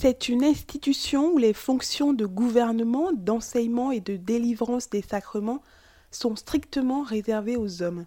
[0.00, 5.60] C'est une institution où les fonctions de gouvernement, d'enseignement et de délivrance des sacrements
[6.12, 8.06] sont strictement réservées aux hommes.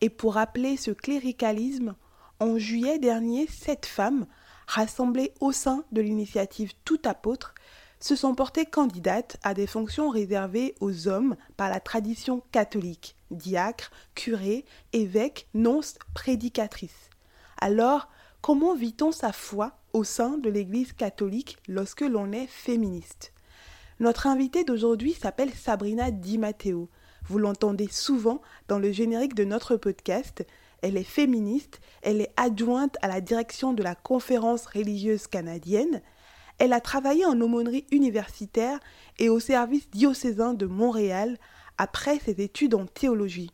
[0.00, 1.96] Et pour rappeler ce cléricalisme,
[2.40, 4.24] en juillet dernier, sept femmes,
[4.66, 7.52] rassemblées au sein de l'initiative Tout apôtre,
[8.00, 13.90] se sont portées candidates à des fonctions réservées aux hommes par la tradition catholique, diacre,
[14.14, 17.10] curé, évêque, nonce, prédicatrice.
[17.60, 18.08] Alors,
[18.40, 23.32] comment vit-on sa foi au sein de l'Église catholique lorsque l'on est féministe.
[23.98, 26.90] Notre invitée d'aujourd'hui s'appelle Sabrina Di Matteo.
[27.26, 30.46] Vous l'entendez souvent dans le générique de notre podcast.
[30.82, 36.02] Elle est féministe, elle est adjointe à la direction de la conférence religieuse canadienne.
[36.58, 38.78] Elle a travaillé en aumônerie universitaire
[39.18, 41.38] et au service diocésain de Montréal
[41.78, 43.50] après ses études en théologie.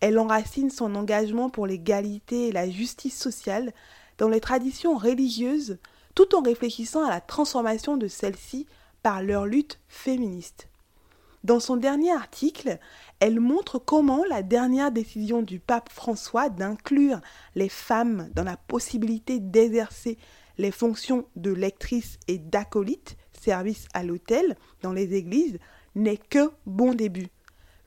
[0.00, 3.74] Elle enracine son engagement pour l'égalité et la justice sociale
[4.18, 5.78] dans les traditions religieuses
[6.14, 8.66] tout en réfléchissant à la transformation de celles-ci
[9.02, 10.68] par leur lutte féministe.
[11.44, 12.78] Dans son dernier article,
[13.18, 17.20] elle montre comment la dernière décision du pape François d'inclure
[17.56, 20.18] les femmes dans la possibilité d'exercer
[20.58, 25.58] les fonctions de lectrice et d'acolyte, service à l'autel, dans les églises,
[25.96, 27.28] n'est que bon début.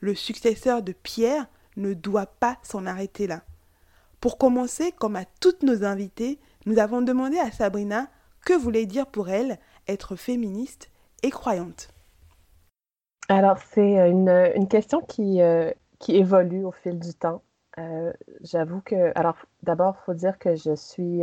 [0.00, 3.42] Le successeur de Pierre ne doit pas s'en arrêter là.
[4.26, 8.08] Pour commencer, comme à toutes nos invitées, nous avons demandé à Sabrina
[8.44, 10.90] que voulait dire pour elle être féministe
[11.22, 11.90] et croyante.
[13.28, 15.70] Alors, c'est euh, une, question qui, euh,
[16.00, 17.40] qui évolue au fil du temps.
[17.78, 21.22] Euh, j'avoue que, alors d'abord, il faut dire que je suis,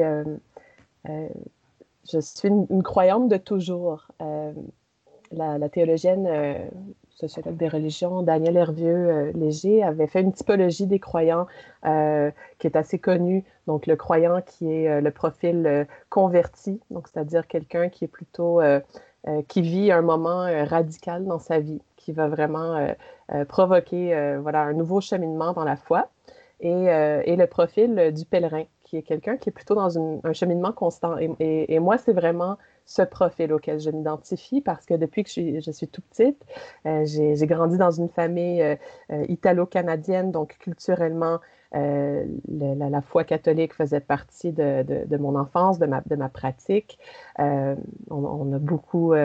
[1.06, 4.08] je suis une, croyante de toujours.
[5.30, 6.70] La, théologienne
[7.16, 11.48] sociologue des religions, Daniel Hervieux euh, Léger, avait fait une typologie des croyants
[11.86, 13.44] euh, qui est assez connue.
[13.68, 18.62] Donc, le croyant qui est euh, le profil converti, donc c'est-à-dire quelqu'un qui est plutôt
[19.48, 22.94] qui vit un moment radical dans sa vie, qui va vraiment
[23.48, 26.10] provoquer voilà un nouveau cheminement dans la foi.
[26.60, 28.64] Et, et le profil du pèlerin,
[28.94, 31.18] qui est quelqu'un qui est plutôt dans un cheminement constant.
[31.18, 35.34] et, et moi, c'est vraiment ce profil auquel je m'identifie parce que depuis que je
[35.34, 36.46] suis, je suis tout petite,
[36.86, 38.76] euh, j'ai grandi dans une famille euh,
[39.12, 41.40] euh, italo-canadienne, donc culturellement,
[41.76, 47.00] la, foi catholique faisait partie de, de, mon enfance, de ma, de ma pratique.
[47.40, 49.16] On, a beaucoup,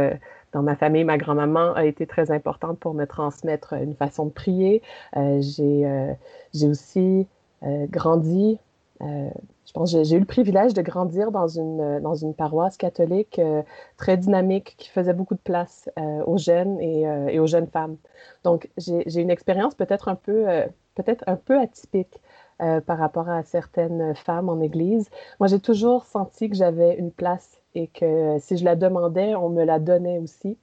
[0.52, 4.30] dans ma famille, ma grand-maman a été très importante pour me transmettre une façon de
[4.30, 4.80] prier.
[5.12, 7.26] j'ai aussi
[7.62, 8.58] grandi
[9.00, 9.30] euh,
[9.68, 13.38] je pense j'ai eu le privilège de grandir dans une, euh, dans une paroisse catholique
[13.38, 13.62] euh,
[13.98, 15.90] très dynamique qui faisait beaucoup de place
[16.26, 17.96] aux jeunes et, aux jeunes femmes.
[18.44, 20.46] Donc, j'ai une expérience peut-être un, peu,
[20.94, 22.20] peut-être un peu atypique
[22.58, 25.10] par rapport à certaines femmes en Église.
[25.40, 29.50] Moi, j'ai toujours senti que j'avais une place et que si je la demandais, on
[29.50, 30.56] me la donnait aussi.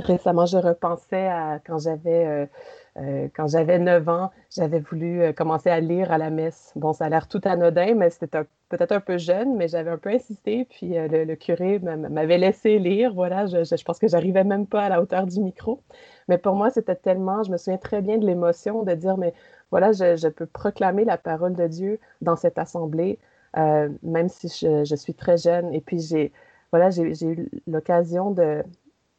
[0.00, 2.48] Récemment, je repensais à quand j'avais
[2.96, 6.72] euh, quand j'avais 9 ans, j'avais voulu euh, commencer à lire à la messe.
[6.74, 9.96] Bon, ça a l'air tout anodin, mais c'était peut-être un peu jeune, mais j'avais un
[9.98, 10.64] peu insisté.
[10.64, 13.14] Puis euh, le, curé m'avait laissé lire.
[13.14, 15.82] Voilà, je, pense que j'arrivais même pas à la hauteur du micro.
[16.28, 19.34] Mais pour moi, c'était tellement, je me souviens très bien de l'émotion de dire, mais
[19.70, 23.18] voilà, je, je, peux proclamer la parole de Dieu dans cette assemblée,
[23.56, 25.72] même si je, suis très jeune.
[25.74, 26.32] Et puis j'ai,
[26.72, 28.64] voilà, j'ai eu l'occasion de,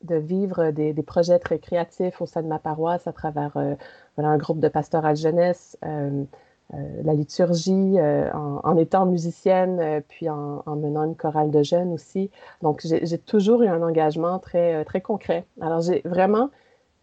[0.03, 3.75] de vivre des, projets très créatifs au sein de ma paroisse à travers euh,
[4.17, 6.23] un groupe de pastoral jeunesse, euh,
[6.73, 7.97] euh, la liturgie,
[8.33, 12.31] en, étant musicienne, puis en, menant une chorale de jeunes aussi.
[12.61, 15.45] Donc, j'ai toujours eu un engagement très, très concret.
[15.59, 16.49] Alors, j'ai vraiment,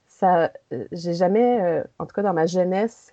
[0.07, 0.51] ça,
[0.93, 3.13] j'ai jamais, en tout cas dans ma jeunesse,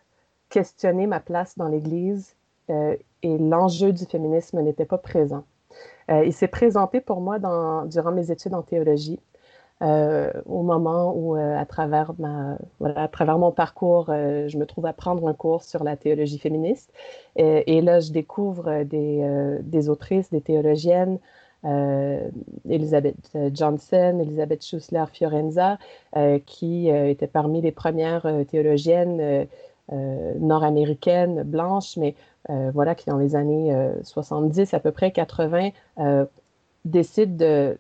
[0.50, 2.36] questionné ma place dans l'Église
[2.70, 5.44] et l'enjeu du féminisme n'était pas présent.
[6.08, 9.20] il s'est présenté pour moi dans, durant mes études en théologie.
[9.82, 14.58] Euh, au moment où, euh, à, travers ma, voilà, à travers mon parcours, euh, je
[14.58, 16.94] me trouve à prendre un cours sur la théologie féministe.
[17.36, 21.20] Et, là, je découvre des, des, autrices, des théologiennes,
[22.70, 25.78] Elisabeth Johnson, Elisabeth Schussler Fiorenza,
[26.46, 29.48] qui étaient parmi les premières théologiennes
[29.92, 32.16] nord-américaine, blanche, mais
[32.48, 35.72] voilà, qui dans les années 70, à peu près 80,
[36.86, 37.78] décide de,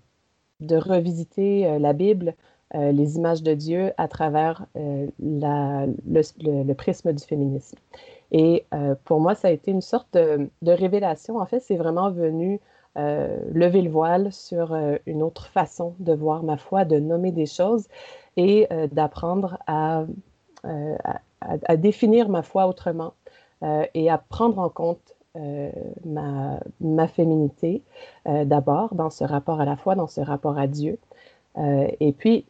[0.59, 2.35] de revisiter la Bible,
[2.73, 4.65] les images de Dieu à travers
[5.19, 7.77] la, le, prisme du féminisme.
[8.31, 8.65] Et
[9.03, 11.37] pour moi, ça a été une sorte de, révélation.
[11.37, 12.59] En fait, c'est vraiment venu
[12.97, 17.33] euh, lever le voile sur euh, une autre façon de voir ma foi, de nommer
[17.33, 17.89] des choses
[18.37, 20.05] et euh, d'apprendre à,
[21.77, 23.13] définir ma foi autrement
[23.93, 25.14] et à prendre en compte
[26.05, 27.81] ma, ma, féminité
[28.25, 30.97] d'abord dans ce rapport à la foi, dans ce rapport à Dieu,
[31.57, 32.45] et puis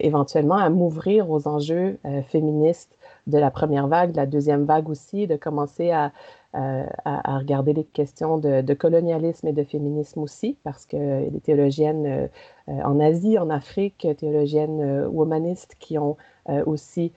[0.00, 1.98] éventuellement à m'ouvrir aux enjeux
[2.28, 6.12] féministes de la première vague, de la deuxième vague aussi, de commencer à,
[6.54, 12.06] euh, à, regarder les questions de, colonialisme et de féminisme aussi, parce que les théologiennes
[12.06, 12.28] euh,
[12.68, 16.16] euh, en Asie, en Afrique, théologiennes humanistes qui ont
[16.66, 17.12] aussi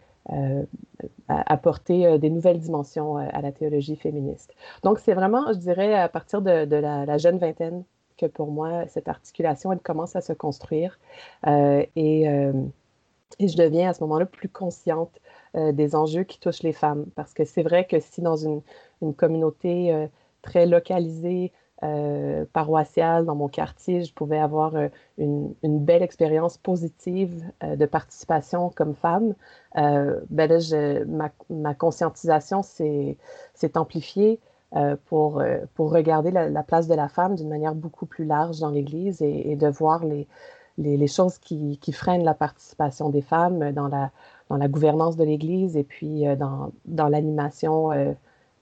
[1.28, 4.54] apporté des nouvelles dimensions à la théologie féministe.
[4.84, 7.84] Donc, c'est vraiment, je dirais, à partir de, la, jeune vingtaine
[8.18, 11.00] que pour moi, cette articulation, elle commence à se construire.
[11.46, 12.52] et,
[13.40, 15.12] je deviens à ce moment-là plus consciente
[15.56, 17.06] des enjeux qui touchent les femmes.
[17.16, 18.62] Parce que c'est vrai que si dans une,
[19.16, 20.08] communauté euh,
[20.42, 21.52] très localisée,
[21.84, 24.88] euh, paroissiale dans mon quartier, je pouvais avoir euh,
[25.18, 29.36] une, belle expérience positive de participation comme femme.
[29.76, 33.18] ben là, ma, conscientisation s'est
[33.76, 34.40] amplifiée
[35.06, 35.42] pour,
[35.78, 39.68] regarder la, place de la femme d'une manière beaucoup plus large dans l'Église et, de
[39.68, 45.84] voir les, choses qui, freinent la participation des femmes dans la, gouvernance de l'Église et
[45.84, 47.92] puis dans, l'animation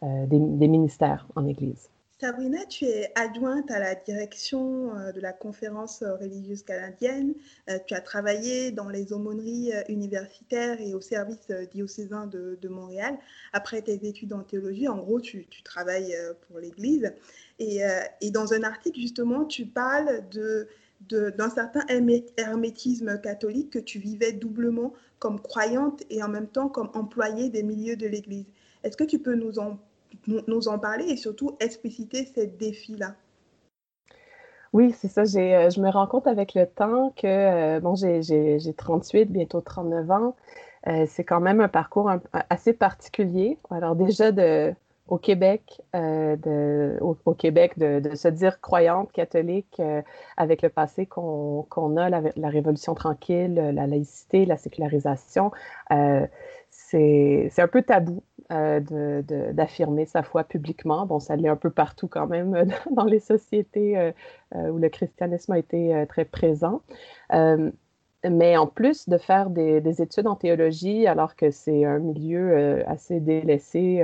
[0.04, 1.90] euh, des, ministères en Église.
[2.22, 7.34] Sabrina, tu es adjointe à la direction euh, de la conférence religieuse canadienne.
[7.70, 13.18] Euh, tu as travaillé dans les aumôneries universitaires et au service diocésain de, Montréal.
[13.52, 16.16] Après tes études en théologie, en gros, tu, travailles
[16.48, 17.14] pour l'Église.
[17.60, 17.82] Et,
[18.22, 20.70] et, dans un article, justement, tu parles de,
[21.10, 21.86] d'un certain
[22.38, 27.64] hermétisme catholique que tu vivais doublement comme croyante et en même temps comme employée des
[27.64, 28.46] milieux de l'Église.
[28.84, 29.80] Est-ce que tu peux nous en,
[30.27, 33.16] nous en parler et surtout expliciter ces défis-là?
[34.75, 35.22] Oui, c'est ça.
[35.22, 40.12] Euh, je me rends compte avec le temps que, euh, bon, j'ai 38, bientôt 39
[40.12, 40.36] ans.
[40.88, 42.12] Euh, c'est quand même un parcours
[42.50, 43.57] assez particulier.
[43.72, 44.74] Alors déjà, de,
[45.07, 49.81] au Québec, de, au, Québec de, se dire croyante catholique
[50.36, 55.51] avec le passé qu'on a, la, la, Révolution tranquille, la laïcité, la sécularisation,
[56.69, 58.24] c'est un peu tabou.
[58.51, 61.07] Euh, d'affirmer sa foi publiquement.
[61.07, 64.88] Bon, ça l'est un peu partout quand même euh, dans les sociétés euh, où le
[64.89, 66.81] christianisme a été très présent.
[68.24, 72.88] mais en plus de faire des, des, études en théologie, alors que c'est un milieu
[72.88, 74.03] assez délaissé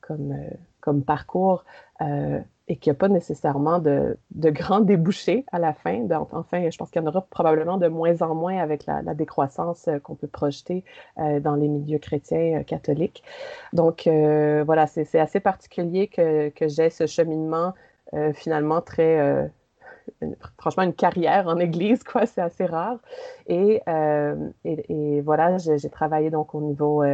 [0.00, 1.64] comme parcours,
[2.70, 6.06] et qu'il n'y a pas nécessairement de, de, grands débouchés à la fin.
[6.30, 9.88] enfin, je pense qu'il y en aura probablement de moins en moins avec la, décroissance
[9.88, 10.84] euh, qu'on peut projeter
[11.18, 13.24] euh, dans les milieux chrétiens euh, catholiques.
[13.72, 17.74] Donc, voilà, c'est assez particulier que, que j'ai ce cheminement
[18.34, 19.50] finalement très...
[20.58, 22.98] franchement, une carrière en Église, quoi, c'est assez rare.
[23.46, 23.82] Et,
[24.64, 27.04] et, voilà, j'ai travaillé donc au niveau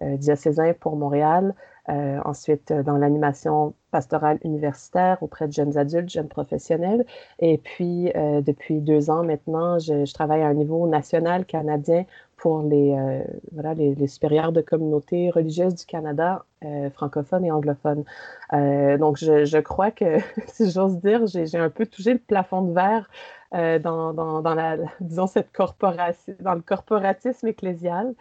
[0.00, 1.54] diocésain pour Montréal,
[1.88, 7.04] ensuite dans l'animation pastorale universitaire auprès de jeunes adultes, jeunes professionnels.
[7.38, 12.04] Et puis, euh, depuis deux ans maintenant, je, travaille à un niveau national canadien
[12.36, 13.22] pour les, euh,
[13.52, 18.04] voilà, les, supérieurs de communautés religieuses du Canada, euh, francophones et anglophones.
[18.52, 23.10] donc, je, crois que, si j'ose dire, j'ai un peu touché le plafond de verre
[23.52, 28.14] dans, dans, la, disons, cette le corporatisme ecclésial.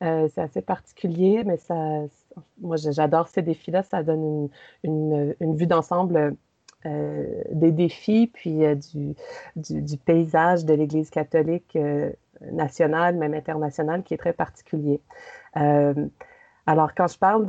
[0.00, 2.02] C'est assez particulier, mais ça
[2.60, 3.82] moi, j'adore ces défis-là.
[3.82, 4.48] Ça donne
[4.82, 6.36] une, une, vue d'ensemble
[6.86, 9.14] euh, des défis, puis euh, du,
[9.56, 12.10] du, paysage de l'Église catholique euh,
[12.52, 15.00] nationale, même internationale, qui est très particulier.
[16.66, 17.46] alors, quand je parle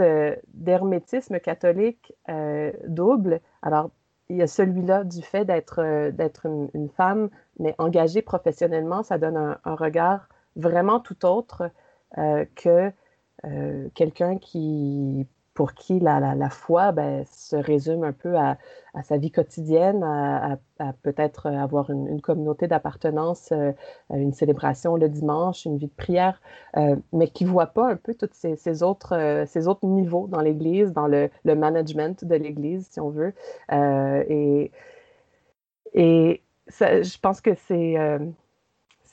[0.53, 2.13] d'hermétisme catholique
[2.87, 3.89] double, alors
[4.29, 9.37] il y a celui-là du fait d'être d'être une, femme, mais engagée professionnellement, ça donne
[9.37, 11.71] un, un regard vraiment tout autre
[12.55, 12.91] que
[13.45, 18.57] euh, quelqu'un qui pour qui la, foi ben, se résume un peu à,
[19.03, 20.57] sa vie quotidienne, à,
[21.01, 23.71] peut-être avoir une, communauté d'appartenance, euh,
[24.13, 26.41] une célébration le dimanche, une vie de prière,
[26.75, 30.41] euh, mais qui ne voit pas un peu tous ces, autres, ces autres niveaux dans
[30.41, 33.33] l'Église, dans le, management de l'Église, si on veut.
[33.71, 34.71] et
[36.67, 37.95] je pense que c'est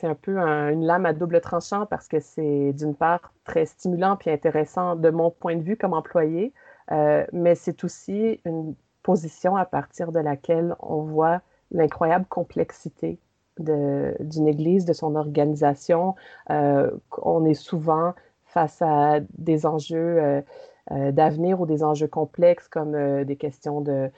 [0.02, 4.16] c'est un peu une lame à double tranchant parce que c'est d'une part très stimulant
[4.16, 6.52] puis intéressant de mon point de vue comme employé,
[6.90, 11.40] euh, mais c'est aussi une position à partir de laquelle on voit
[11.70, 13.20] l'incroyable complexité
[13.58, 16.16] d'une Église, de son organisation.
[16.50, 16.90] Euh,
[17.22, 18.14] on est souvent
[18.46, 20.42] face à des enjeux
[20.90, 24.10] euh, d'avenir ou des enjeux complexes comme des questions de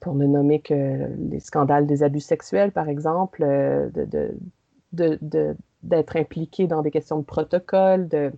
[0.00, 3.90] pour ne nommer que les scandales des abus sexuels, par exemple, euh,
[4.92, 8.32] d'être impliqué dans des questions de protocole, de,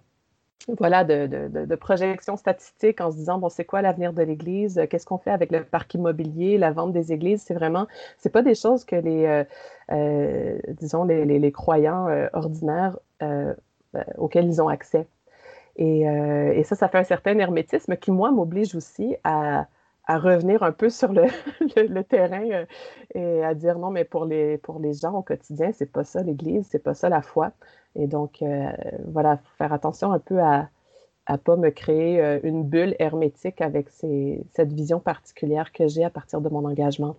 [0.79, 4.81] voilà, de, de, de, projection statistique en se disant, bon, c'est quoi l'avenir de l'Église?
[4.91, 7.43] Qu'est-ce qu'on fait avec le parc immobilier, la vente des églises?
[7.43, 7.87] C'est vraiment,
[8.19, 9.45] c'est pas des choses que les,
[9.91, 12.99] euh, disons, les, les, croyants ordinaires
[14.19, 15.07] auxquels ils ont accès.
[15.77, 19.67] Et, et, ça, ça fait un certain hermétisme qui, moi, m'oblige aussi à,
[20.09, 22.65] à revenir un peu sur le, terrain euh,
[23.15, 26.23] et à dire non, mais pour les, pour les gens au quotidien, c'est pas ça
[26.23, 27.53] l'Église, c'est pas ça la foi.
[27.95, 28.73] Et donc, euh,
[29.07, 30.71] voilà, faire attention un peu à
[31.31, 36.11] ne pas me créer euh, une bulle hermétique avec cette vision particulière que j'ai à
[36.11, 37.17] partir de mon engagement.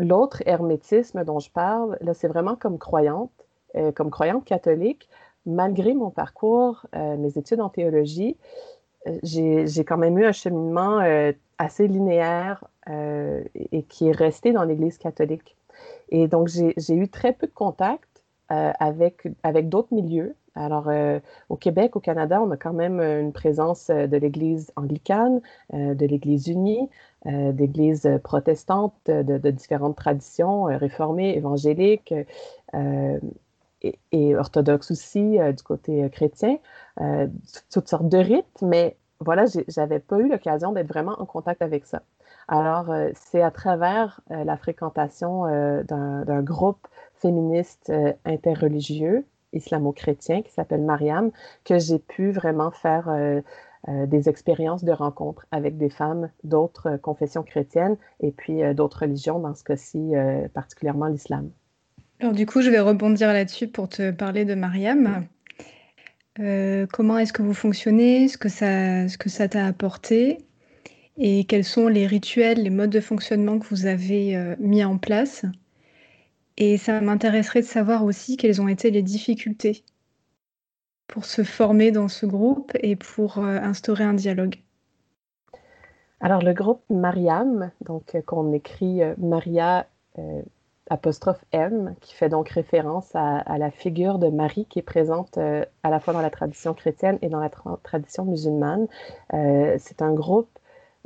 [0.00, 3.32] L'autre hermétisme dont je parle, là, c'est vraiment comme croyante,
[3.96, 5.08] comme croyante catholique,
[5.44, 8.36] malgré mon parcours, mes études en théologie,
[9.22, 14.64] j'ai quand même eu un cheminement euh, assez linéaire euh, et qui est resté dans
[14.64, 15.56] l'Église catholique.
[16.08, 20.34] Et donc, j'ai eu très peu de contact euh, avec, avec d'autres milieux.
[20.54, 20.90] Alors,
[21.48, 25.40] au Québec, au Canada, on a quand même une présence de l'Église anglicane,
[25.72, 26.88] de l'Église unie,
[27.24, 32.12] d'Églises protestantes de, différentes traditions, réformées, évangéliques,
[33.82, 36.58] et, orthodoxe aussi euh, du côté euh, chrétien,
[37.00, 37.26] euh,
[37.72, 41.86] toutes sortes de rites, mais voilà, j'avais pas eu l'occasion d'être vraiment en contact avec
[41.86, 42.02] ça.
[42.46, 45.42] Alors, c'est à travers la fréquentation
[45.82, 47.92] d'un groupe féministe
[48.24, 51.32] interreligieux islamo-chrétien qui s'appelle Mariam
[51.64, 53.12] que j'ai pu vraiment faire
[53.88, 59.56] des expériences de rencontres avec des femmes d'autres confessions chrétiennes et puis d'autres religions, dans
[59.56, 60.12] ce cas-ci
[60.54, 61.50] particulièrement l'islam.
[62.20, 65.26] Alors du coup, je vais rebondir là-dessus pour te parler de Mariam.
[66.40, 70.38] Euh, comment est-ce que vous fonctionnez Ce que ça, ce que ça t'a apporté
[71.16, 74.98] Et quels sont les rituels, les modes de fonctionnement que vous avez euh, mis en
[74.98, 75.44] place
[76.56, 79.84] Et ça m'intéresserait de savoir aussi quelles ont été les difficultés
[81.06, 84.56] pour se former dans ce groupe et pour euh, instaurer un dialogue.
[86.18, 89.86] Alors le groupe Mariam, donc qu'on écrit Maria
[90.90, 95.64] apostrophe M, qui fait donc référence à, la figure de Marie qui est présente euh,
[95.82, 97.50] à la fois dans la tradition chrétienne et dans la
[97.82, 98.86] tradition musulmane.
[99.34, 100.50] Euh, c'est un groupe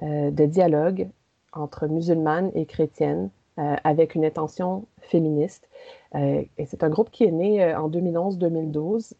[0.03, 1.09] euh, de dialogue
[1.53, 5.69] entre musulmanes et chrétiennes avec une intention féministe.
[6.15, 9.15] Et c'est un groupe qui est né en 2011-2012,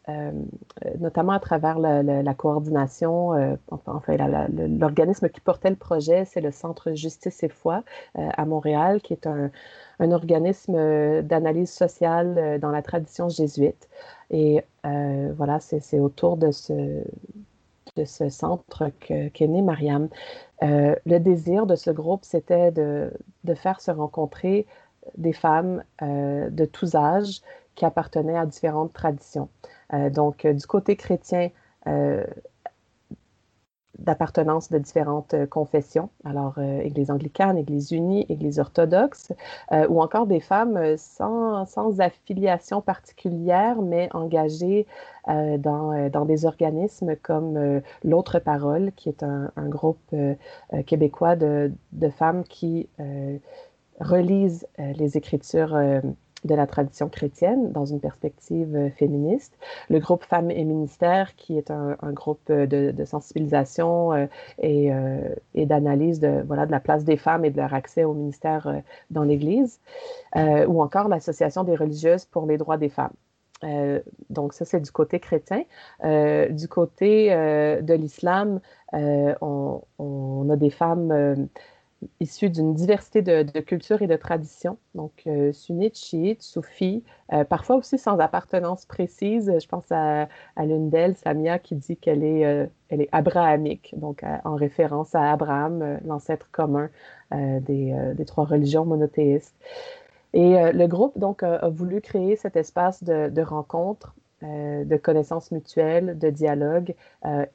[0.99, 3.99] notamment à travers la, coordination, enfin
[4.51, 7.83] l'organisme qui portait le projet, c'est le Centre Justice et Foi
[8.15, 9.49] à Montréal, qui est un,
[10.11, 13.89] organisme euh, d'analyse sociale euh, dans la tradition jésuite.
[14.31, 17.03] Et euh, voilà, c'est autour de ce,
[18.29, 20.09] centre qu'est né Mariam.
[20.61, 23.11] le désir de ce groupe, c'était de,
[23.55, 24.65] faire se rencontrer
[25.17, 27.41] des femmes de tous âges
[27.75, 29.49] qui appartenaient à différentes traditions.
[30.11, 31.49] donc, du côté chrétien,
[33.99, 39.31] d'appartenance de différentes euh, confessions, alors euh, Église anglicane, Église unie, Église orthodoxe,
[39.71, 44.87] euh, ou encore des femmes sans, sans, affiliation particulière, mais engagées
[45.25, 50.13] dans, dans, des organismes comme L'autre Parole, qui est un, un groupe
[50.85, 52.89] québécois de, de, femmes qui
[53.99, 55.75] relisent les Écritures
[56.45, 59.57] de la tradition chrétienne dans une perspective euh, féministe.
[59.89, 64.25] Le groupe Femmes et Ministères, qui est un, groupe de, sensibilisation euh,
[64.59, 68.13] et, euh, d'analyse de, voilà, de la place des femmes et de leur accès au
[68.13, 69.79] ministère dans l'Église,
[70.35, 73.13] ou encore l'Association des religieuses pour les droits des femmes.
[74.29, 75.63] donc ça, c'est du côté chrétien.
[76.01, 78.59] du côté de l'islam,
[78.91, 81.47] on, a des femmes
[82.19, 87.77] issus d'une diversité de, cultures et de traditions, donc euh, sunnites, chiites, soufis, euh, parfois
[87.77, 89.51] aussi sans appartenance précise.
[89.59, 94.23] Je pense à, l'une d'elles, Samia, qui dit qu'elle est, euh, elle est abrahamique, donc
[94.43, 96.89] en référence à Abraham, l'ancêtre commun
[97.31, 99.55] des, trois religions monothéistes.
[100.33, 106.29] Et le groupe donc a, voulu créer cet espace de, rencontre, de connaissances mutuelles, de
[106.29, 106.93] dialogue,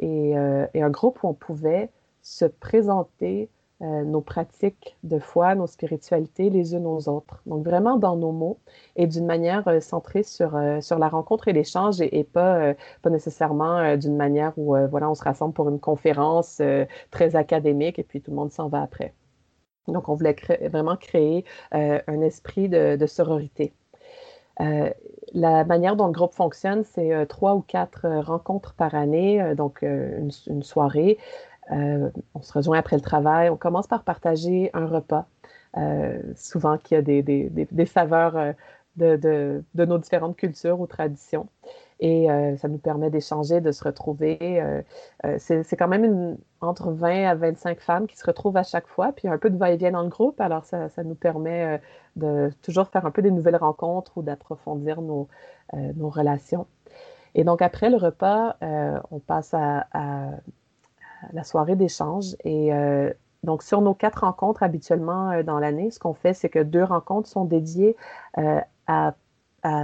[0.00, 1.90] et, un groupe où on pouvait
[2.22, 3.48] se présenter
[3.80, 7.40] euh, nos pratiques de foi, nos spiritualités les unes aux autres.
[7.46, 8.58] Donc vraiment dans nos mots
[8.96, 13.10] et d'une manière euh, centrée sur, euh, sur la rencontre et l'échange et, pas, pas
[13.10, 16.60] nécessairement d'une manière où voilà, on se rassemble pour une conférence
[17.12, 19.14] très académique et puis tout le monde s'en va après.
[19.86, 20.36] Donc on voulait
[20.68, 23.72] vraiment créer un esprit de, de sororité.
[24.58, 30.30] la manière dont le groupe fonctionne, c'est trois ou quatre rencontres par année, donc une,
[30.48, 31.18] une, soirée
[31.72, 33.50] euh, on se rejoint après le travail.
[33.50, 35.26] On commence par partager un repas,
[35.76, 38.52] euh, souvent qui a des, saveurs euh,
[38.96, 41.48] de, nos différentes cultures ou traditions.
[42.00, 44.62] Et ça nous permet d'échanger, de se retrouver.
[45.38, 49.26] c'est quand même entre 20 à 25 femmes qui se retrouvent à chaque fois, puis
[49.26, 50.40] un peu de va-et-vient dans le groupe.
[50.40, 51.80] Alors, ça, nous permet
[52.14, 55.28] de toujours faire un peu des nouvelles rencontres ou d'approfondir nos,
[55.98, 56.68] relations.
[57.34, 58.56] Et donc, après le repas,
[59.10, 59.86] on passe à
[61.32, 62.36] la soirée d'échange.
[62.44, 66.48] Et euh, donc, sur nos quatre rencontres habituellement euh, dans l'année, ce qu'on fait, c'est
[66.48, 67.96] que deux rencontres sont dédiées
[68.38, 69.14] euh, à,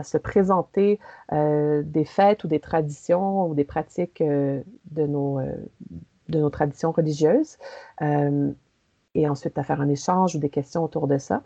[0.03, 0.99] se présenter
[1.31, 4.63] des fêtes ou des traditions ou des pratiques de,
[5.07, 5.41] nos,
[6.29, 7.59] de nos traditions religieuses.
[8.01, 11.43] et ensuite, à faire un échange ou des questions autour de ça.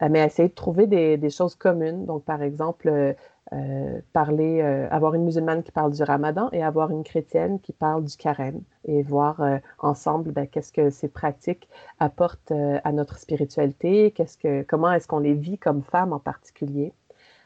[0.00, 2.06] mais à essayer de trouver des, des, choses communes.
[2.06, 3.16] Donc, par exemple,
[3.54, 7.72] euh, parler, euh, avoir une musulmane qui parle du ramadan et avoir une chrétienne qui
[7.72, 11.68] parle du carême et voir euh, ensemble ben, qu'est-ce que ces pratiques
[12.00, 16.92] apportent à notre spiritualité, qu'est-ce que, comment est-ce qu'on les vit comme femmes en particulier,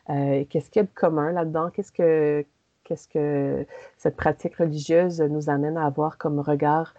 [0.07, 2.47] qu'est-ce qu'il y a de commun là-dedans, qu'est-ce que,
[2.85, 3.67] qu'est-ce que
[3.99, 6.95] cette pratique religieuse nous amène à avoir comme regard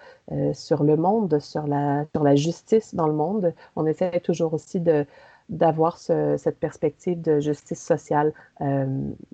[0.54, 3.54] sur le monde, sur la, sur la justice dans le monde.
[3.75, 5.06] On essaie toujours aussi de,
[5.50, 8.34] d'avoir cette perspective de justice sociale.
[8.62, 8.86] Euh,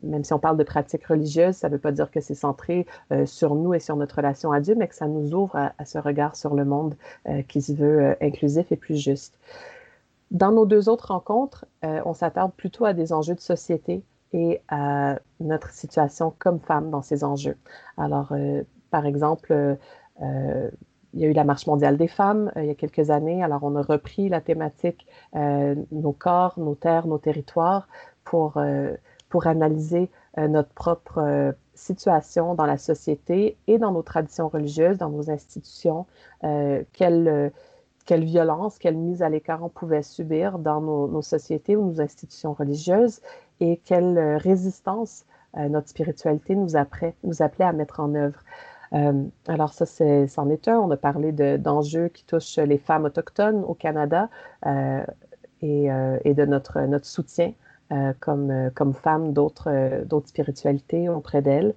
[0.01, 2.88] même si on parle de pratiques religieuses, ça ne veut pas dire que c'est centré
[3.12, 5.86] euh, sur nous et sur notre relation à Dieu, mais que ça nous ouvre à,
[5.86, 6.95] ce regard sur le monde
[7.27, 9.38] euh, qui se veut inclusif et plus juste.
[10.31, 14.03] Dans nos deux autres rencontres, on s'attarde plutôt à des enjeux de société
[14.34, 17.55] et à notre situation comme femme dans ces enjeux.
[17.95, 18.34] Alors,
[18.89, 19.77] par exemple,
[21.15, 23.41] il y a eu la Marche mondiale des femmes euh, il y a quelques années.
[23.43, 27.87] Alors, on a repris la thématique euh, nos corps, nos terres, nos territoires
[28.25, 28.94] pour, euh,
[29.29, 35.31] pour analyser notre propre situation dans la société et dans nos traditions religieuses, dans nos
[35.31, 36.05] institutions,
[36.92, 37.53] quelle,
[38.05, 42.01] quelle violence, quelle mise à l'écart on pouvait subir dans nos, nos, sociétés ou nos
[42.01, 43.22] institutions religieuses
[43.61, 45.25] et quelle résistance
[45.57, 48.42] notre spiritualité nous, appelait, nous appelait à mettre en œuvre.
[48.96, 50.79] Euh, alors ça, c'en est, un.
[50.79, 54.29] On a parlé d'enjeux qui touchent les femmes autochtones au Canada
[54.66, 55.03] euh,
[55.64, 57.53] euh, et, de notre, soutien
[58.20, 61.74] comme, comme femmes d'autres spiritualités auprès d'elles.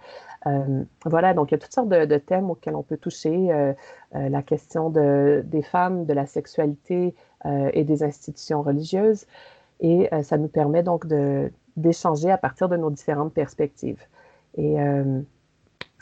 [1.04, 3.74] voilà, donc il y a toutes sortes de, thèmes auxquels on peut toucher.
[4.12, 9.26] la question de, des femmes, de la sexualité et des institutions religieuses.
[9.80, 11.06] Et ça nous permet donc
[11.76, 14.02] d'échanger à partir de nos différentes perspectives.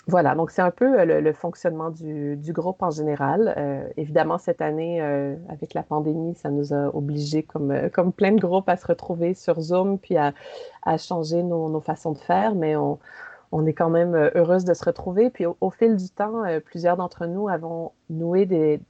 [0.08, 3.52] Voilà, donc c'est un peu euh, le, fonctionnement du, groupe en général.
[3.56, 7.72] Euh, évidemment, cette année, euh, avec la pandémie, ça nous a obligés, comme,
[8.16, 10.32] plein de groupes, à se retrouver sur Zoom, puis à,
[10.98, 12.98] changer nos, façons de faire, mais on,
[13.66, 15.30] est quand même heureuse de se retrouver.
[15.30, 18.80] Puis au, fil du temps, plusieurs d'entre nous avons noué des,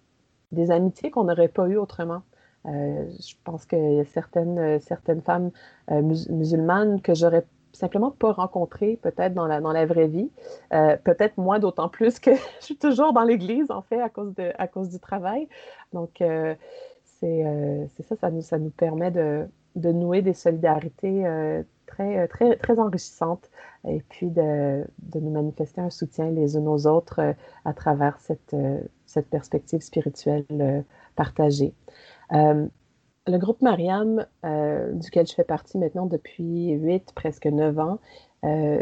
[0.53, 2.23] des amitiés qu'on n'aurait pas eues autrement.
[2.67, 5.51] je pense qu'il y a certaines, certaines femmes
[5.91, 7.47] musulmanes que j'aurais
[7.77, 10.31] simplement pas rencontré peut-être dans la, dans la vraie vie.
[10.73, 14.35] Euh, peut-être moi, d'autant plus que je suis toujours dans l'église, en fait, à cause,
[14.35, 15.49] de, à cause du travail.
[15.93, 16.55] Donc, euh,
[17.23, 21.25] euh, c'est ça, ça nous, ça nous permet de, de nouer des solidarités
[21.87, 23.49] très, très, très enrichissantes
[23.89, 27.35] et puis de, de, nous manifester un soutien les uns aux autres
[27.65, 28.55] à travers cette,
[29.07, 30.85] cette perspective spirituelle
[31.15, 31.73] partagée
[33.27, 37.99] le groupe Mariam, euh, duquel je fais partie maintenant depuis huit, presque neuf ans,
[38.45, 38.81] euh,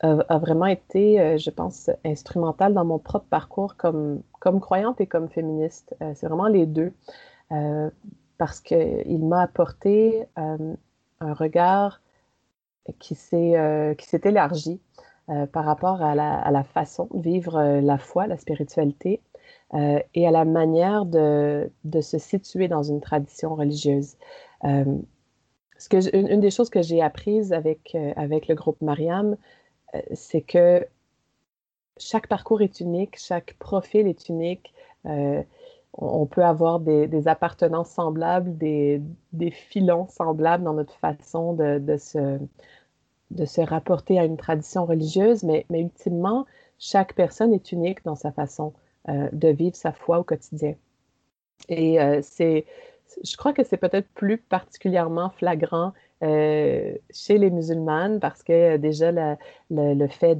[0.00, 4.22] a, vraiment été, euh, je pense, instrumental dans mon propre parcours comme,
[4.60, 5.94] croyante et comme féministe.
[6.14, 6.92] C'est vraiment les deux,
[8.38, 10.76] parce qu'il m'a apporté un
[11.20, 12.00] regard
[12.98, 14.80] qui s'est élargi
[15.52, 19.22] par rapport à la, façon de vivre la foi, la spiritualité,
[19.74, 24.16] euh, et à la manière de, se situer dans une tradition religieuse.
[24.64, 24.84] Euh,
[25.78, 29.36] ce que une, des choses que j'ai apprises avec, euh, avec le groupe Mariam,
[30.12, 30.86] c'est que
[31.98, 34.74] chaque parcours est unique, chaque profil est unique.
[35.96, 39.00] on peut avoir des, des appartenances semblables, des,
[39.52, 42.38] filons semblables dans notre façon de, de, se,
[43.30, 46.46] de se rapporter à une tradition religieuse, mais, mais ultimement,
[46.78, 48.72] chaque personne est unique dans sa façon
[49.08, 50.74] de vivre sa foi au quotidien.
[51.68, 52.64] Et c'est,
[53.22, 59.12] je crois que c'est peut-être plus particulièrement flagrant chez les musulmanes parce que déjà
[59.70, 60.36] le fait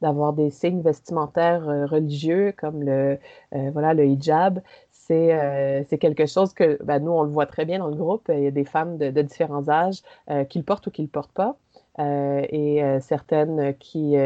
[0.00, 3.18] d'avoir des signes vestimentaires religieux comme le,
[3.52, 4.60] voilà, le hijab,
[4.90, 8.30] c'est quelque chose que ben, nous, on le voit très bien dans le groupe.
[8.32, 10.02] Il y a des femmes de, de différents âges
[10.48, 11.56] qui le portent ou qui ne le portent pas.
[11.98, 14.16] et certaines qui,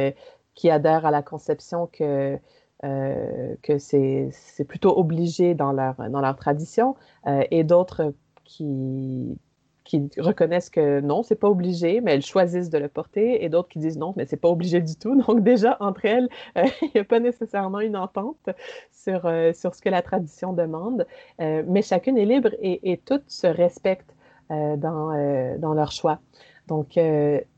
[0.57, 2.37] qui adhèrent à la conception que euh,
[2.83, 8.13] que c'est plutôt obligé dans leur, dans leur tradition, euh, et d'autres
[8.45, 9.39] qui,
[9.85, 13.69] qui reconnaissent que non, c'est pas obligé, mais elles choisissent de le porter, et d'autres
[13.69, 15.21] qui disent non, mais c'est pas obligé du tout.
[15.27, 18.49] Donc déjà, entre elles, euh, il n'y a pas nécessairement une entente
[18.93, 21.07] sur, sur ce que la tradition demande,
[21.39, 24.15] mais chacune est libre et, et toutes se respectent
[24.51, 26.21] dans, dans leur choix.
[26.67, 26.99] Donc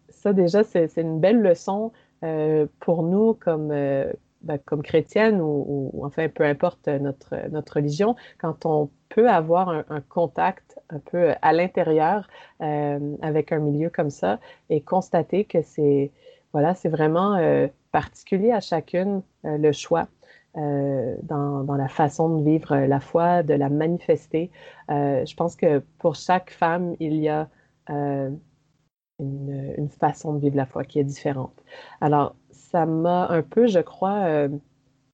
[0.09, 1.93] ça, déjà, c'est une belle leçon
[2.81, 3.73] pour nous comme
[4.43, 10.01] ben, comme chrétienne ou, enfin peu importe notre, notre religion, quand on peut avoir un,
[10.09, 12.29] contact un peu à l'intérieur
[12.61, 14.39] euh, avec un milieu comme ça
[14.71, 16.13] et constater que c'est
[16.53, 20.09] voilà, vraiment euh, particulier à chacune euh, le choix.
[20.55, 24.51] Dans, dans, la façon de vivre la foi, de la manifester.
[24.89, 27.49] je pense que pour chaque femme, il y a
[27.87, 28.41] une,
[29.21, 31.55] une, façon de vivre la foi qui est différente.
[32.01, 32.35] Alors,
[32.71, 34.49] ça m'a un peu, je crois, euh,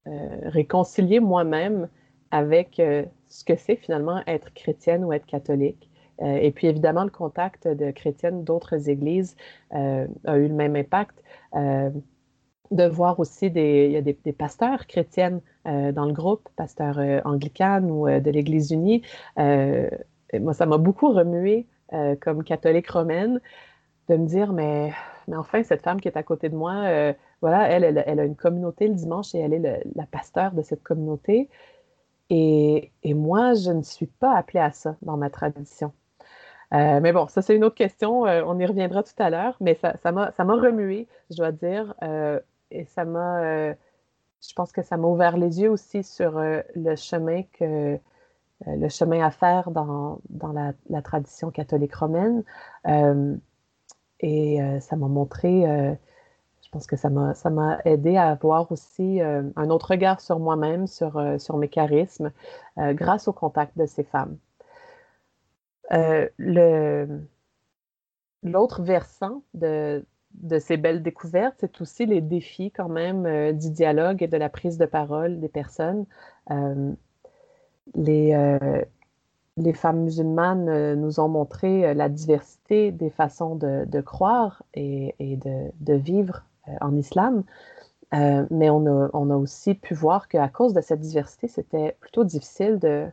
[0.07, 0.11] euh,
[0.43, 1.87] réconcilié moi-même
[2.31, 5.89] avec euh, ce que c'est finalement être chrétienne ou être catholique.
[6.19, 9.35] et puis évidemment, le contact de chrétiennes d'autres églises
[9.71, 11.21] a eu le même impact.
[12.71, 17.91] de voir aussi des, il y a des, pasteurs chrétiennes dans le groupe, pasteurs anglicanes
[17.91, 19.01] ou de l'Église unie.
[19.37, 21.67] moi, ça m'a beaucoup remué
[22.21, 23.41] comme catholique romaine
[24.07, 24.93] de me dire, mais,
[25.27, 27.13] mais enfin, cette femme qui est à côté de moi,
[27.45, 30.81] voilà, elle, elle, a une communauté le dimanche et elle est la pasteur de cette
[30.81, 31.47] communauté.
[32.31, 35.93] Et, moi, je ne suis pas appelée à ça dans ma tradition.
[36.73, 38.25] Euh, mais bon, ça, c'est une autre question.
[38.25, 39.55] Euh, on y reviendra tout à l'heure.
[39.61, 41.93] Mais ça m'a ça remué, je dois dire.
[42.01, 42.39] Euh,
[42.71, 43.73] et ça m'a.
[43.73, 47.99] je pense que ça m'a ouvert les yeux aussi sur le chemin que.
[48.65, 50.19] le chemin à faire dans,
[50.89, 52.43] la, tradition catholique romaine.
[54.19, 55.97] et ça m'a montré
[56.75, 61.17] pense que ça m'a aidé à avoir aussi euh, un autre regard sur moi-même, sur,
[61.17, 62.33] euh, sur mes charismes,
[62.79, 64.37] euh, grâce au contact de ces femmes.
[68.43, 74.21] L'autre versant de, de, ces belles découvertes, c'est aussi les défis quand même du dialogue
[74.21, 76.05] et de la prise de parole des personnes.
[77.95, 78.57] les,
[79.57, 85.71] les femmes musulmanes nous ont montré la diversité des façons de, croire et, et de,
[85.79, 86.43] de, vivre
[86.81, 87.43] en islam.
[88.13, 92.79] Euh, mais on a, aussi pu voir qu'à cause de cette diversité, c'était plutôt difficile
[92.79, 93.07] de,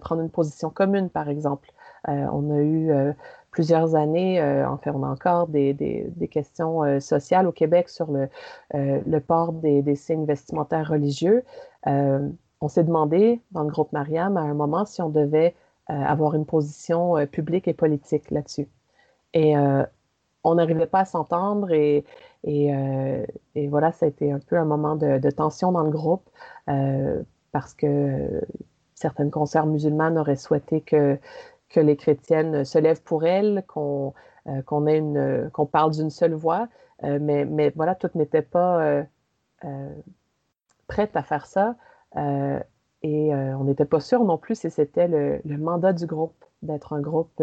[0.00, 1.70] prendre une position commune, par exemple.
[2.08, 2.90] Euh, on a eu
[3.50, 8.28] plusieurs années, en fait, on a encore des, questions sociales au Québec sur le,
[8.72, 11.44] le port des, des, signes vestimentaires religieux.
[11.86, 15.54] on s'est demandé, dans le groupe Mariam, à un moment, si on devait
[15.88, 18.68] avoir une position publique et politique là-dessus.
[19.34, 19.54] Et
[20.44, 22.04] on n'arrivait pas à s'entendre et,
[22.46, 23.24] euh,
[23.54, 26.28] et, voilà, ça a été un peu un moment de, tension dans le groupe
[26.68, 28.42] euh, parce que
[28.94, 31.18] certaines concerts musulmanes auraient souhaité que,
[31.74, 34.12] les chrétiennes se lèvent pour elles, qu'on
[34.46, 36.68] euh, parle d'une seule voix,
[37.02, 39.04] mais, voilà, toutes n'étaient pas
[40.86, 41.76] prêtes à faire ça.
[42.14, 47.00] et on n'était pas sûr non plus si c'était le, mandat du groupe d'être un
[47.00, 47.42] groupe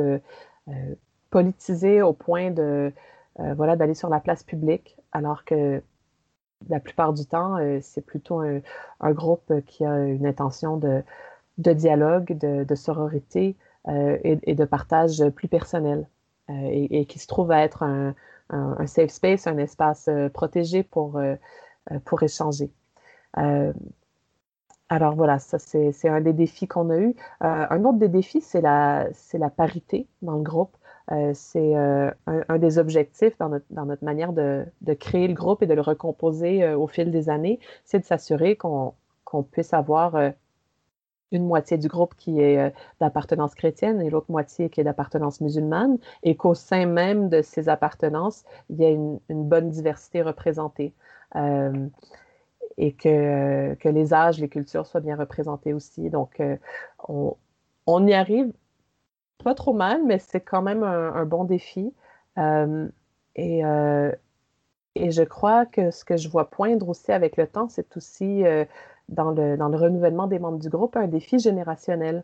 [1.31, 2.93] politisé au point de
[3.39, 5.81] euh, voilà, d'aller sur la place publique, alors que
[6.67, 11.03] la plupart du temps, euh, c'est plutôt un, groupe qui a une intention de,
[11.57, 13.55] dialogue, de, sororité
[13.87, 16.07] euh, et, de partage plus personnel
[16.49, 18.15] et, qui se trouve à être un,
[18.87, 21.21] safe space, un espace protégé pour,
[22.05, 22.71] pour échanger.
[24.89, 27.15] alors voilà, ça c'est un des défis qu'on a eu.
[27.39, 30.75] un autre des défis, c'est la, la parité dans le groupe.
[31.11, 34.65] Euh, c'est euh, un, des objectifs dans notre, manière de,
[34.99, 38.55] créer le groupe et de le recomposer euh, au fil des années, c'est de s'assurer
[38.55, 38.93] qu'on
[39.51, 40.15] puisse avoir
[41.31, 45.97] une moitié du groupe qui est d'appartenance chrétienne et l'autre moitié qui est d'appartenance musulmane,
[46.23, 50.93] et qu'au sein même de ces appartenances, il y a une, bonne diversité représentée.
[52.77, 56.09] et que, les âges, les cultures soient bien représentés aussi.
[56.09, 56.41] Donc,
[57.07, 57.35] on,
[57.85, 58.51] on y arrive
[59.43, 61.93] pas trop mal, mais c'est quand même un, bon défi.
[62.37, 62.87] Euh,
[63.35, 64.11] et, euh,
[64.95, 68.45] et, je crois que ce que je vois poindre aussi avec le temps, c'est aussi
[68.45, 68.65] euh,
[69.09, 72.23] dans, le, dans le renouvellement des membres du groupe un défi générationnel.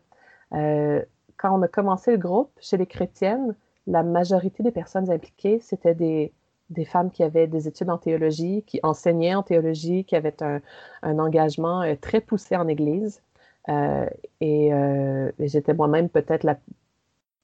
[0.51, 3.56] quand on a commencé le groupe, chez les chrétiennes,
[3.88, 6.34] la majorité des personnes impliquées, c'était des,
[6.69, 10.62] des femmes qui avaient des études en théologie, qui enseignaient en théologie, qui avaient un,
[11.19, 13.21] engagement très poussé en Église.
[14.41, 14.71] Et,
[15.39, 16.58] j'étais moi-même peut-être la,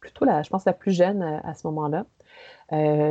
[0.02, 2.06] plutôt la, je pense, la plus jeune à, ce moment-là.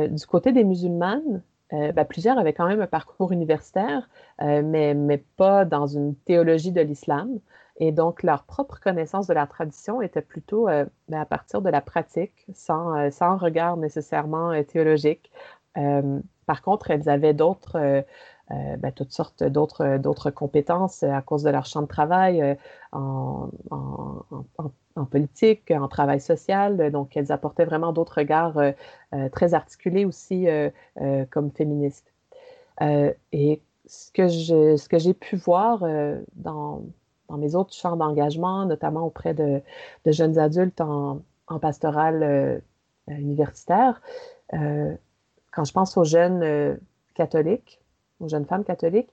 [0.07, 5.65] du côté des musulmanes, ben, plusieurs avaient quand même un parcours universitaire, mais, mais pas
[5.65, 7.39] dans une théologie de l'islam.
[7.77, 11.81] Et donc, leur propre connaissance de la tradition était plutôt ben, à partir de la
[11.81, 15.31] pratique, sans, sans regard nécessairement théologique.
[15.77, 18.03] Euh, par contre, elles avaient d'autres,
[18.49, 22.57] euh, euh, ben, toutes sortes d'autres, compétences à cause de leur champ de travail
[22.91, 23.49] en,
[25.09, 26.91] politique, en travail social.
[26.91, 28.59] Donc, elles apportaient vraiment d'autres regards
[29.31, 30.47] très articulés aussi
[31.29, 32.11] comme féministes.
[32.81, 35.85] et ce que, j'ai pu voir
[36.35, 36.81] dans,
[37.37, 39.61] mes autres champs d'engagement, notamment auprès de,
[40.05, 42.61] de jeunes adultes en, en pastoral
[43.07, 44.01] universitaire,
[45.51, 46.75] quand je pense aux jeunes euh,
[47.13, 47.80] catholiques,
[48.21, 49.09] aux jeunes femmes catholiques,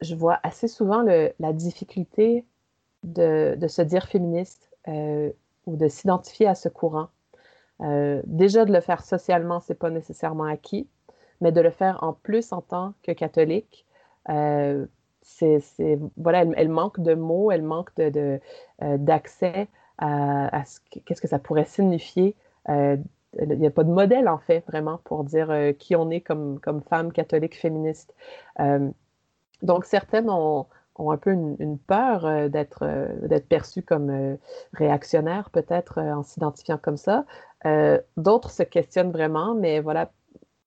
[0.00, 1.02] je vois assez souvent
[1.38, 2.44] la difficulté
[3.04, 5.30] de, se dire féministe euh,
[5.66, 7.08] ou de s'identifier à ce courant.
[7.80, 10.88] Euh, déjà, de le faire socialement, c'est pas nécessairement acquis,
[11.40, 13.86] mais de le faire en plus en tant que catholique,
[14.26, 18.40] c'est, voilà, elle, manque de mots, elle manque de,
[18.80, 22.36] d'accès à, à ce, qu'est-ce que ça pourrait signifier
[23.40, 26.20] il n'y a pas de modèle, en fait, vraiment, pour dire euh, qui on est
[26.20, 28.14] comme, comme femme catholique féministe.
[28.60, 28.90] Euh,
[29.62, 30.66] donc, certaines ont,
[30.96, 32.86] ont, un peu une, peur euh, d'être
[33.26, 34.38] d'être perçues comme
[34.72, 37.24] réactionnaires, peut-être, en s'identifiant comme ça.
[38.16, 40.10] D'autres se questionnent vraiment, mais voilà,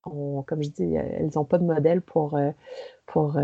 [0.01, 2.39] comme je dis, elles n'ont pas de modèle pour,
[3.05, 3.39] pour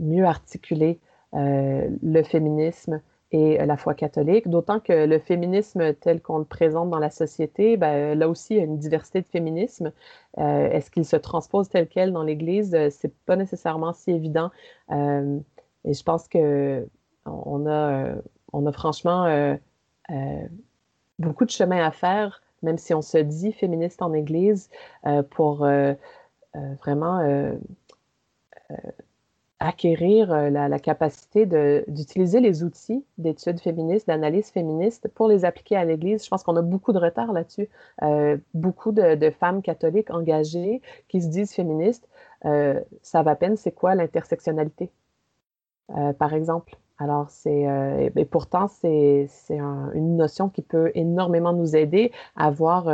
[0.00, 0.98] mieux articuler
[1.32, 6.98] le féminisme et la foi catholique, d'autant que le féminisme tel qu'on le présente dans
[6.98, 9.92] la société, ben, là aussi, il y a une diversité de féminisme.
[10.38, 12.76] Euh, est-ce qu'il se transpose tel quel dans l'Église?
[12.90, 14.50] C'est pas nécessairement si évident.
[14.90, 15.38] Euh,
[15.84, 16.88] et je pense que
[17.26, 18.14] on a,
[18.54, 19.56] on a franchement euh,
[21.18, 24.70] beaucoup de chemin à faire, même si on se dit féministe en Église,
[25.30, 25.68] pour
[26.82, 27.52] vraiment
[29.60, 31.46] acquérir euh, la, capacité
[31.88, 36.24] d'utiliser les outils d'études féministes, d'analyse féministe pour les appliquer à l'Église.
[36.24, 37.68] Je pense qu'on a beaucoup de retard là-dessus.
[38.02, 42.08] Euh, beaucoup de, femmes catholiques engagées qui se disent féministes
[42.44, 44.90] euh, savent à peine c'est quoi l'intersectionnalité,
[45.96, 46.76] euh, par exemple.
[47.00, 47.62] Alors, c'est
[48.16, 49.28] et, pourtant, c'est
[49.94, 52.86] une notion qui peut énormément nous aider à voir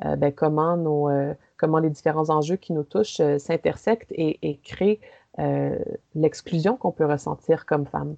[0.00, 1.08] ben, comment, nos,
[1.56, 4.98] comment les différents enjeux qui nous touchent s'intersectent et, et créent
[5.40, 5.78] euh,
[6.14, 8.14] l'exclusion qu'on peut ressentir comme femme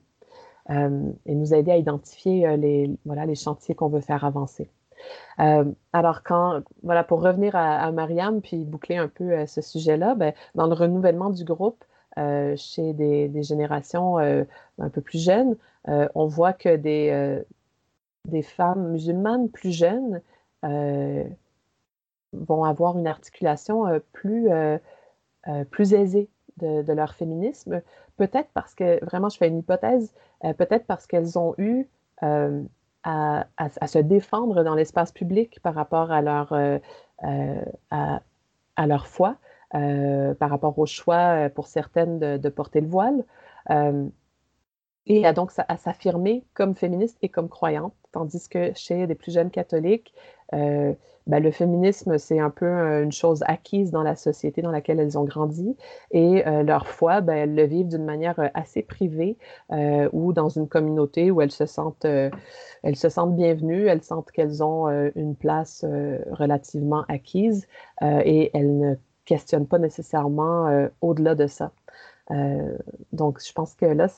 [0.68, 4.68] euh, et nous aider à identifier euh, les, voilà, les chantiers qu'on veut faire avancer.
[5.38, 10.66] alors, quand, voilà, pour revenir à, Mariam, puis boucler un peu ce sujet-là, ben, dans
[10.66, 11.84] le renouvellement du groupe,
[12.16, 17.42] chez des, des générations un peu plus jeunes, on voit que des,
[18.24, 20.22] des femmes musulmanes plus jeunes
[22.32, 24.48] vont avoir une articulation plus,
[25.70, 27.82] plus aisée de, leur féminisme.
[28.16, 30.14] Peut-être parce que, vraiment, je fais une hypothèse,
[30.44, 31.86] euh, peut-être parce qu'elles ont eu
[32.22, 32.62] euh,
[33.02, 33.46] à,
[33.86, 36.78] se défendre dans l'espace public par rapport à leur, euh,
[37.90, 39.36] à, leur foi,
[39.70, 43.24] par rapport au choix pour certaines de, porter le voile
[45.06, 49.32] et à donc à s'affirmer comme féministe et comme croyante, tandis que chez des plus
[49.32, 50.12] jeunes catholiques,
[50.54, 50.92] euh,
[51.26, 55.00] ben, le féminisme, c'est un peu euh, une chose acquise dans la société dans laquelle
[55.00, 55.76] elles ont grandi
[56.12, 59.36] et euh, leur foi, ben, elles le vivent d'une manière assez privée
[60.12, 64.62] ou dans une communauté où elles se sentent, elles se sentent bienvenues, elles sentent qu'elles
[64.62, 65.84] ont une place
[66.30, 67.66] relativement acquise
[68.02, 71.72] et elles ne questionnent pas nécessairement au-delà de ça.
[72.30, 72.76] Euh,
[73.12, 74.08] donc, je pense que là,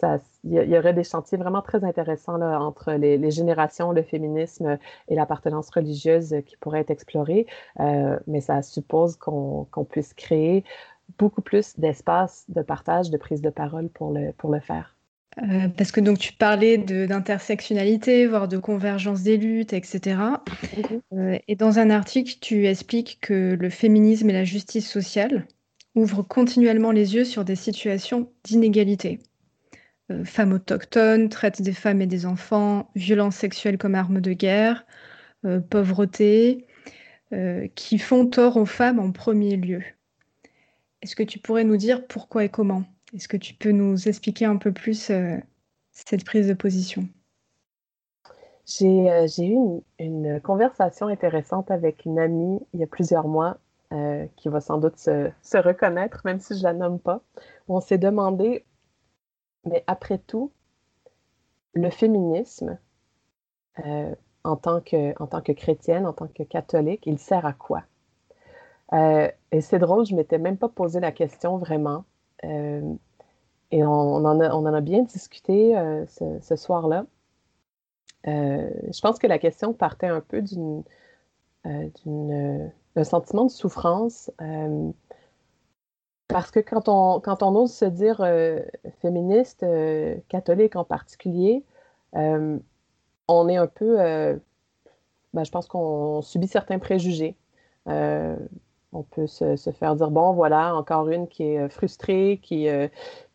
[0.45, 5.15] il y, aurait des chantiers vraiment très intéressants là, entre les, générations, le féminisme et
[5.15, 7.47] l'appartenance religieuse qui pourraient être explorés,
[7.81, 10.65] euh, mais ça suppose qu'on puisse créer
[11.19, 14.95] beaucoup plus d'espace de partage, de prise de parole pour le, pour le faire.
[15.43, 20.17] Euh, parce que donc tu parlais d'intersectionnalité, voire de convergence des luttes, etc.
[21.13, 21.43] Mm-hmm.
[21.47, 25.47] et dans un article, tu expliques que le féminisme et la justice sociale
[25.99, 29.19] ouvre continuellement les yeux sur des situations d'inégalité.
[30.11, 34.87] Euh, femmes autochtones, traite des femmes et des enfants, violences sexuelles comme arme de guerre,
[35.45, 36.67] euh, pauvreté,
[37.33, 39.83] euh, qui font tort aux femmes en premier lieu.
[41.03, 42.85] Est-ce que tu pourrais nous dire pourquoi et comment?
[43.15, 45.11] Est-ce que tu peux nous expliquer un peu plus
[45.93, 47.09] cette prise de position?
[48.67, 49.59] J'ai eu
[49.99, 53.59] une, conversation intéressante avec une amie il y a plusieurs mois
[54.37, 57.23] qui va sans doute se, reconnaître, même si je la nomme pas.
[57.69, 58.67] On s'est demandé,
[59.65, 60.53] mais après tout,
[61.75, 62.79] le féminisme,
[64.45, 67.85] en tant, que, en tant que chrétienne, en tant que catholique, il sert à quoi?
[68.93, 72.05] Euh, et c'est drôle, je m'étais même pas posé la question vraiment.
[72.45, 72.95] Euh,
[73.71, 77.05] et on, en a, on, en a, bien discuté euh, ce, soir-là.
[78.25, 80.43] je pense que la question partait un peu
[83.05, 84.31] sentiment de souffrance.
[86.29, 88.23] parce que quand on, quand on ose se dire
[89.01, 89.65] féministe,
[90.29, 91.65] catholique en particulier,
[93.29, 94.37] on est un peu, euh,
[95.35, 97.37] ben, je pense qu'on subit certains préjugés.
[97.89, 98.37] Euh,
[98.93, 102.67] on peut se, faire dire, bon, voilà, encore une qui est euh, frustrée, qui,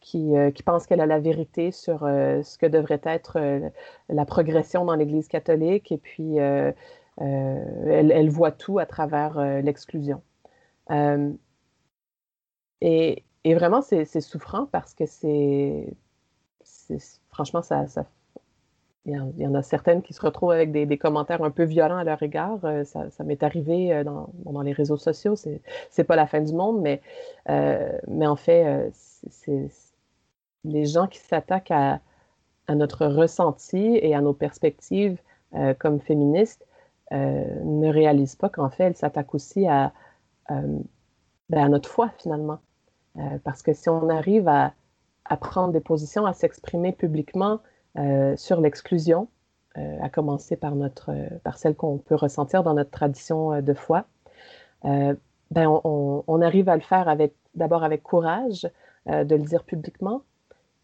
[0.02, 3.40] qui, qui, pense qu'elle a la vérité sur ce que devrait être
[4.10, 6.38] la progression dans l'Église catholique, et puis
[7.18, 10.22] elle, elle, voit tout à travers l'exclusion.
[12.82, 15.94] Et, et, vraiment, c'est souffrant parce que c'est,
[17.30, 17.86] franchement, ça,
[19.06, 22.06] il y, en, a certaines qui se retrouvent avec des, commentaires un peu violents à
[22.06, 22.60] leur égard.
[22.64, 25.36] Euh, ça, m'est arrivé euh, dans, les réseaux sociaux.
[25.36, 25.62] C'est,
[25.98, 26.88] n'est pas la fin du monde,
[27.50, 29.70] euh, mais en fait, c'est,
[30.64, 32.00] les gens qui s'attaquent à,
[32.70, 35.18] notre ressenti et à nos perspectives
[35.80, 36.66] comme féministes
[37.12, 39.94] ne réalisent pas qu'en fait, elles s'attaquent aussi à,
[40.50, 40.84] ben,
[41.52, 42.60] à notre foi finalement.
[43.44, 44.74] parce que si on arrive à,
[45.40, 47.60] prendre des positions, à s'exprimer publiquement,
[47.98, 49.28] euh, sur l'exclusion,
[49.78, 51.12] euh, à commencer par, notre,
[51.44, 54.06] par celle qu'on peut ressentir dans notre tradition euh, de foi.
[54.84, 55.18] ben
[55.52, 58.68] on, on, arrive à le faire avec, d'abord avec courage,
[59.06, 60.24] de le dire publiquement,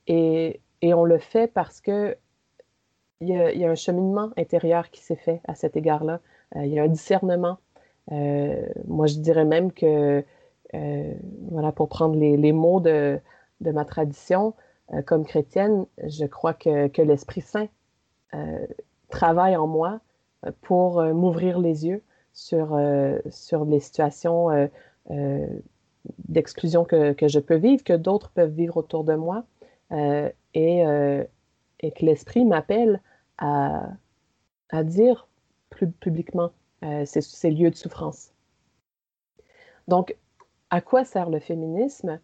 [0.05, 2.15] et, et on le fait parce que
[3.21, 6.21] il y, a, un cheminement intérieur qui s'est fait à cet égard-là.
[6.55, 7.57] il y a un discernement.
[8.09, 10.23] moi, je dirais même que,
[10.73, 13.19] voilà, pour prendre les, mots de,
[13.61, 14.53] de ma tradition,
[14.93, 17.67] euh, comme chrétienne, je crois que, que l'Esprit Saint
[18.33, 18.65] euh,
[19.09, 19.99] travaille en moi
[20.45, 22.01] euh, pour m'ouvrir les yeux
[22.33, 22.79] sur,
[23.29, 24.69] sur les situations
[26.29, 29.43] d'exclusion que, que, je peux vivre, que d'autres peuvent vivre autour de moi,
[29.91, 33.01] et, que l'Esprit m'appelle
[33.39, 35.27] à, dire
[35.69, 38.33] plus publiquement ces, ces, lieux de souffrance.
[39.87, 40.15] Donc,
[40.69, 42.19] à quoi sert le féminisme?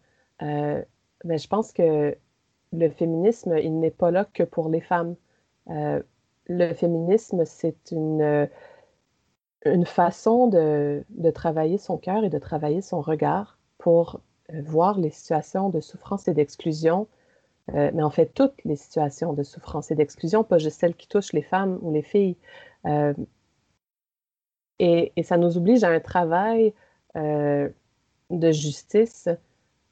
[1.24, 2.16] Ben, je pense que
[2.72, 5.16] le féminisme, il n'est pas là que pour les femmes.
[5.68, 6.02] Euh,
[6.48, 8.46] le féminisme, c'est une, euh,
[9.64, 14.20] une façon de, de, travailler son cœur et de travailler son regard pour
[14.52, 17.08] euh, voir les situations de souffrance et d'exclusion,
[17.72, 21.32] mais en fait toutes les situations de souffrance et d'exclusion, pas juste celles qui touchent
[21.32, 22.36] les femmes ou les filles.
[24.78, 26.74] Et, et, ça nous oblige à un travail
[27.14, 29.28] de justice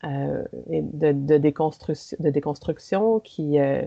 [0.05, 3.83] euh, de, déconstruction, de déconstruction qui, euh,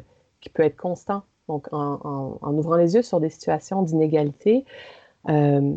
[0.54, 1.24] peut être constant.
[1.48, 4.66] Donc, en, ouvrant les yeux sur des situations d'inégalité,
[5.30, 5.76] euh,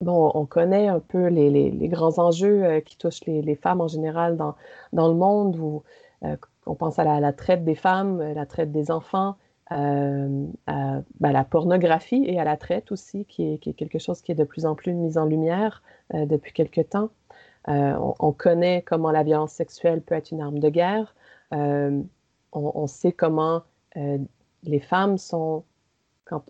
[0.00, 4.36] bon, on connaît un peu les, grands enjeux qui touchent les, les, femmes en général
[4.36, 4.54] dans,
[4.92, 5.82] dans le monde, où
[6.66, 9.36] on pense à la, traite des femmes, la traite des enfants,
[9.70, 14.32] euh, à, ben, la pornographie et à la traite aussi, qui est, quelque chose qui
[14.32, 15.82] est de plus en plus mis en lumière
[16.14, 17.10] euh, depuis quelque temps.
[17.68, 21.14] Euh, on, connaît comment la violence sexuelle peut être une arme de guerre.
[21.52, 22.02] Euh,
[22.52, 23.62] on, sait comment
[23.96, 24.18] euh,
[24.62, 25.64] les femmes sont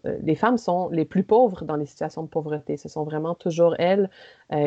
[0.04, 2.76] les femmes sont les plus pauvres dans les situations de pauvreté.
[2.76, 4.10] Ce sont vraiment toujours elles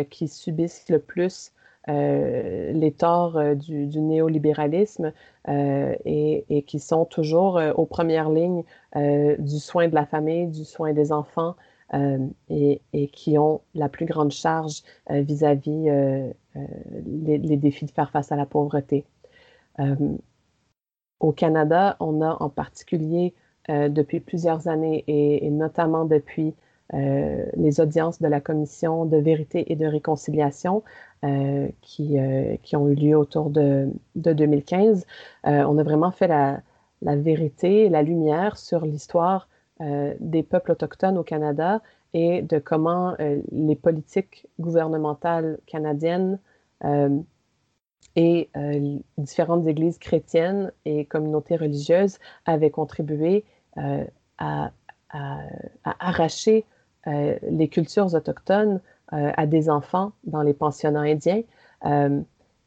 [0.10, 1.52] qui subissent le plus
[1.88, 5.12] les torts du, néolibéralisme
[5.48, 8.64] et, qui sont toujours aux premières lignes
[8.96, 11.56] du soin de la famille, du soin des enfants,
[11.94, 12.80] euh, et,
[13.12, 16.32] qui ont la plus grande charge euh, vis-à-vis euh,
[17.06, 19.06] les, défis de faire face à la pauvreté.
[21.20, 23.34] au Canada, on a en particulier
[23.68, 26.54] depuis plusieurs années et, notamment depuis
[26.94, 30.84] les audiences de la Commission de vérité et de réconciliation
[31.82, 32.18] qui,
[32.64, 35.06] qui, ont eu lieu autour de, de 2015.
[35.44, 36.62] on a vraiment fait la,
[37.02, 39.48] vérité, la lumière sur l'histoire
[39.82, 41.82] euh, des peuples autochtones au Canada
[42.14, 46.40] et de comment euh, les politiques gouvernementales canadiennes
[46.84, 47.18] euh,
[48.16, 48.50] et
[49.18, 53.46] différentes églises chrétiennes et communautés religieuses avaient contribué
[54.38, 54.72] à,
[55.84, 56.66] arracher
[57.06, 58.82] les cultures autochtones
[59.12, 61.44] à des enfants dans les pensionnats indiens.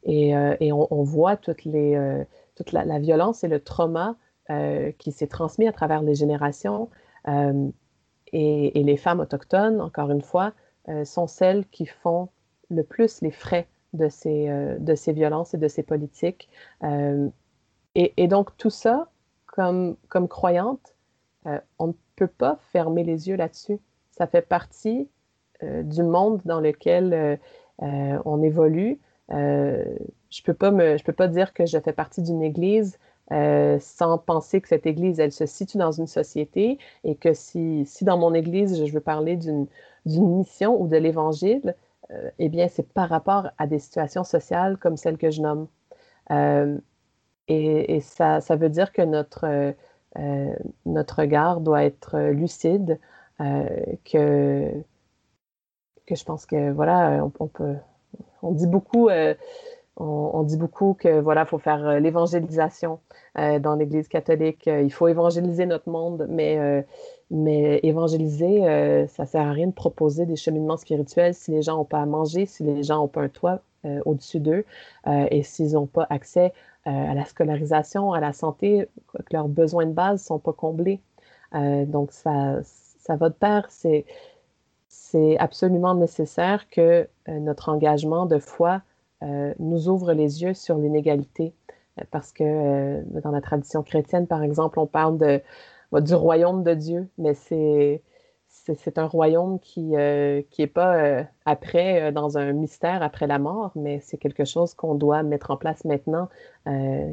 [0.03, 4.15] et, on, voit toute la, violence et le trauma
[4.97, 6.89] qui s'est transmis à travers les générations.
[8.31, 10.53] Et, les femmes autochtones, encore une fois,
[11.03, 12.29] sont celles qui font
[12.69, 14.47] le plus les frais de ces,
[14.79, 16.49] de ces violences et de ces politiques.
[16.83, 19.09] Et, et, donc, tout ça,
[19.47, 20.95] comme, comme croyante,
[21.79, 23.79] on ne peut pas fermer les yeux là-dessus.
[24.11, 25.09] Ça fait partie
[25.61, 27.39] du monde dans lequel
[27.79, 28.99] on évolue.
[29.29, 32.97] je peux peux pas dire que je fais partie d'une église
[33.31, 37.83] euh, sans penser que cette Église, elle se situe dans une société et que si,
[37.87, 39.67] si dans mon Église, je veux parler d'une
[40.05, 41.75] mission ou de l'Évangile,
[42.11, 45.67] euh, eh bien, c'est par rapport à des situations sociales comme celles que je nomme.
[46.31, 46.77] Euh,
[47.47, 49.73] et, et ça, ça, veut dire que notre,
[50.85, 52.99] notre regard doit être lucide,
[53.39, 54.71] que,
[56.05, 57.75] que je pense que, voilà, on, on peut...
[58.41, 59.09] On dit beaucoup
[59.97, 62.99] on, dit beaucoup que voilà, faut faire euh, l'évangélisation
[63.37, 64.67] euh, dans l'Église catholique.
[64.67, 66.85] Euh, il faut évangéliser notre monde, mais,
[67.31, 71.85] mais évangéliser, ça sert à rien de proposer des cheminements spirituels si les gens n'ont
[71.85, 73.61] pas à manger, si les gens n'ont pas un toit
[74.05, 74.65] au-dessus d'eux
[75.07, 76.53] et s'ils n'ont pas accès
[76.85, 80.99] à la scolarisation, à la santé, que leurs besoins de base ne sont pas comblés.
[81.53, 83.65] donc, ça, ça va de pair.
[83.69, 84.05] C'est,
[84.95, 88.81] c'est absolument nécessaire que notre engagement de foi
[89.23, 91.53] euh, nous ouvre les yeux sur l'inégalité.
[91.99, 95.41] Euh, parce que euh, dans la tradition chrétienne, par exemple, on parle de,
[96.01, 98.01] du royaume de Dieu, mais c'est
[98.97, 104.17] un royaume qui n'est est pas après, dans un mystère après la mort, mais c'est
[104.17, 106.29] quelque chose qu'on doit mettre en place maintenant,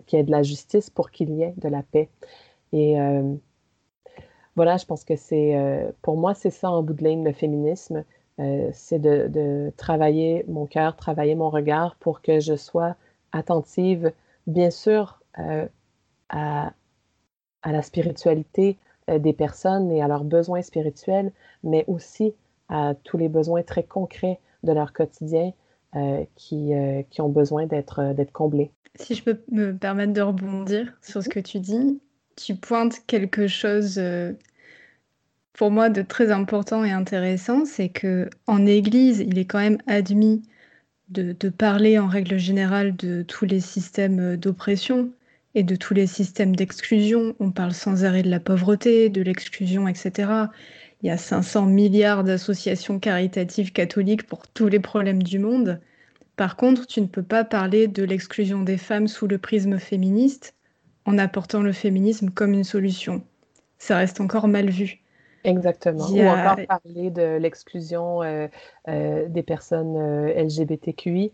[0.06, 2.08] qui est de la justice pour qu'il y ait de la paix.
[2.72, 2.96] Et
[4.56, 5.56] voilà, je pense que c'est,
[6.02, 8.04] pour moi, c'est ça en bout de ligne, le féminisme.
[8.38, 12.96] Euh, c'est de, travailler mon cœur, travailler mon regard pour que je sois
[13.32, 14.12] attentive,
[14.46, 15.66] bien sûr, euh,
[16.28, 16.72] à,
[17.64, 18.78] la spiritualité
[19.10, 21.32] euh, des personnes et à leurs besoins spirituels,
[21.62, 22.34] mais aussi
[22.68, 25.52] à tous les besoins très concrets de leur quotidien
[26.36, 26.72] qui,
[27.10, 28.70] qui, ont besoin d'être comblés.
[28.94, 32.00] Si je peux me permettre de rebondir sur ce que tu dis,
[32.36, 34.00] tu pointes quelque chose
[35.52, 39.78] pour moi de très important et intéressant, c'est que en Église, il est quand même
[39.86, 40.42] admis
[41.08, 45.12] de, parler en règle générale de tous les systèmes d'oppression
[45.54, 47.36] et de tous les systèmes d'exclusion.
[47.38, 50.30] On parle sans arrêt de la pauvreté, de l'exclusion, etc.
[51.02, 55.80] Il y a 500 milliards d'associations caritatives catholiques pour tous les problèmes du monde.
[56.36, 60.54] Par contre, tu ne peux pas parler de l'exclusion des femmes sous le prisme féministe
[61.04, 63.22] en apportant le féminisme comme une solution.
[63.78, 65.02] Ça reste encore mal vu.
[65.44, 66.06] Exactement.
[66.08, 68.46] Ou encore parler de l'exclusion euh,
[68.88, 71.32] euh, des personnes euh, LGBTQI.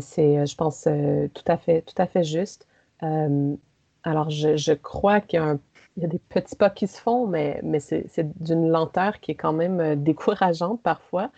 [0.00, 0.88] c'est, je pense,
[1.34, 2.66] tout, à fait, tout à fait juste.
[3.00, 5.60] alors, je, je crois qu'il y a, un,
[5.96, 9.36] il y a, des petits pas qui se font, mais, c'est, d'une lenteur qui est
[9.36, 11.30] quand même décourageante parfois.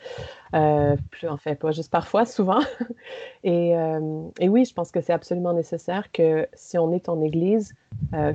[0.52, 2.60] plus, en fait, pas juste parfois, souvent.
[3.44, 3.70] et,
[4.40, 7.74] et, oui, je pense que c'est absolument nécessaire que si on est en Église,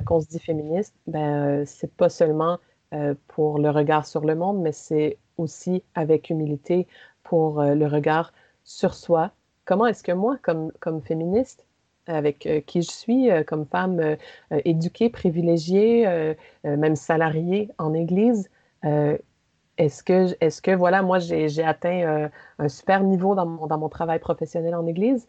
[0.04, 2.58] qu'on se dit féministe, ben, c'est pas seulement
[2.92, 6.88] euh, pour le regard sur le monde, mais c'est aussi avec humilité
[7.22, 8.32] pour euh, le regard
[8.64, 9.30] sur soi.
[9.64, 11.64] Comment est-ce que moi, comme féministe,
[12.06, 14.16] avec euh, qui je suis, comme femme
[14.64, 16.34] éduquée, privilégiée,
[16.64, 18.50] même salariée en Église,
[18.82, 23.88] est-ce que, est que, voilà, moi, j'ai atteint un super niveau dans mon, dans mon,
[23.88, 25.26] travail professionnel en Église,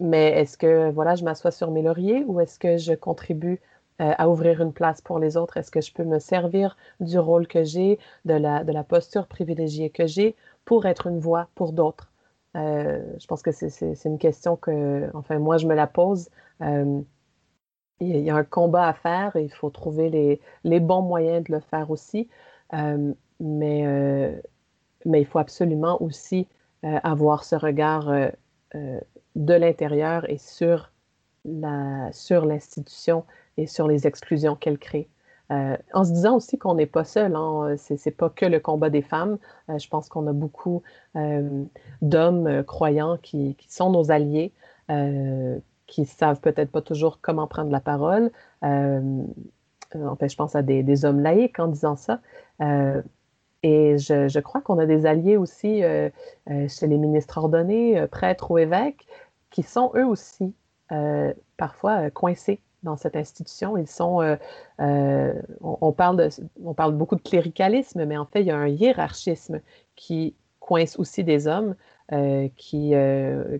[0.00, 3.60] mais est-ce que, voilà, je m'assois sur mes lauriers ou est-ce que je contribue
[4.00, 5.56] euh, à ouvrir une place pour les autres?
[5.56, 9.26] Est-ce que je peux me servir du rôle que j'ai, de la, de la posture
[9.26, 10.36] privilégiée que j'ai
[10.66, 12.10] pour être une voix pour d'autres?
[12.56, 16.28] Euh, je pense que c'est une question que, enfin, moi, je me la pose.
[16.62, 17.00] Euh,
[18.00, 21.52] il y a un combat à faire et il faut trouver les, bons moyens de
[21.52, 22.28] le faire aussi.
[22.72, 24.34] mais,
[25.06, 26.46] mais il faut absolument aussi
[26.82, 28.12] avoir ce regard
[28.74, 30.90] de l'intérieur et sur
[31.44, 33.24] l'institution
[33.56, 35.08] et sur les exclusions qu'elle crée.
[35.52, 38.90] Euh, en se disant aussi qu'on n'est pas seul, hein, c'est pas que le combat
[38.90, 39.38] des femmes.
[39.68, 40.82] Euh, je pense qu'on a beaucoup
[41.14, 41.64] euh,
[42.02, 44.52] d'hommes croyants qui, sont nos alliés,
[45.86, 48.30] qui savent peut-être pas toujours comment prendre la parole.
[48.62, 52.20] en fait, je pense à des, hommes laïcs en disant ça.
[53.62, 55.82] et je crois qu'on a des alliés aussi
[56.68, 59.06] chez les ministres ordonnés, prêtres ou évêques,
[59.50, 60.54] qui sont eux aussi
[61.56, 63.76] parfois coincés dans cette institution.
[63.76, 64.36] Ils sont, euh,
[64.80, 66.28] euh, on, parle
[66.64, 69.60] on parle beaucoup de cléricalisme, mais en fait, il y a un hiérarchisme
[69.96, 71.76] qui coince aussi des hommes
[72.56, 72.94] qui,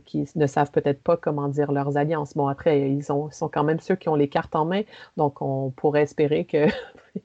[0.04, 2.34] qui ne savent peut-être pas comment dire leurs alliances.
[2.34, 4.82] Bon, après, ils, ont, sont quand même ceux qui ont les cartes en main,
[5.16, 6.72] donc on pourrait espérer qu'ils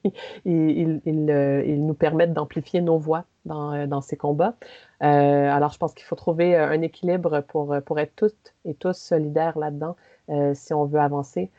[0.44, 4.54] ils, ils, nous permettent d'amplifier nos voix dans, dans ces combats.
[5.00, 9.58] alors, je pense qu'il faut trouver un équilibre pour, pour être toutes et tous solidaires
[9.58, 9.96] là-dedans
[10.54, 11.50] si on veut avancer.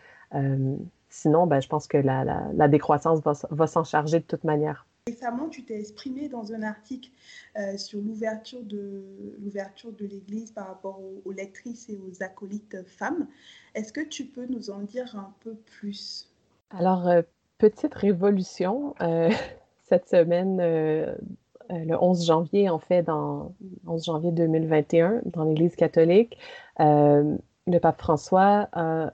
[1.13, 4.87] Sinon, ben, je pense que la, la, décroissance va, va s'en charger de toute manière.
[5.05, 7.11] Récemment, tu t'es exprimé dans un article
[7.55, 9.03] euh, sur l'ouverture de
[9.39, 13.27] l'ouverture de l'Église par rapport aux, lectrices et aux acolytes femmes.
[13.75, 16.31] Est-ce que tu peux nous en dire un peu plus?
[16.71, 17.21] Alors, euh,
[17.59, 19.29] petite révolution euh,
[19.83, 23.53] cette semaine, le 11 janvier, en fait, dans
[23.85, 26.39] 11 janvier 2021, dans l'Église catholique,
[26.79, 29.13] le pape François a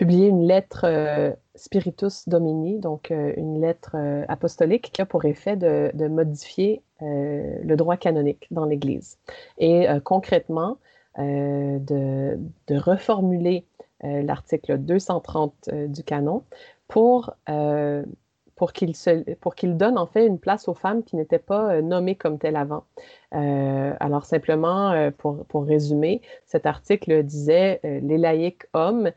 [0.00, 5.26] publié une lettre euh, Spiritus Domini, donc euh, une lettre euh, apostolique qui a pour
[5.26, 9.18] effet de, modifier le droit canonique dans l'Église.
[9.58, 10.76] Et concrètement,
[11.16, 12.38] de,
[12.70, 13.64] reformuler
[14.02, 16.44] l'article 230 du canon
[16.88, 17.34] pour
[18.54, 18.92] pour qu'il
[19.56, 22.84] qu'il donne en fait une place aux femmes qui n'étaient pas nommées comme telles avant.
[23.32, 29.12] alors simplement, pour, pour, résumer, cet article disait les laïcs hommes euh,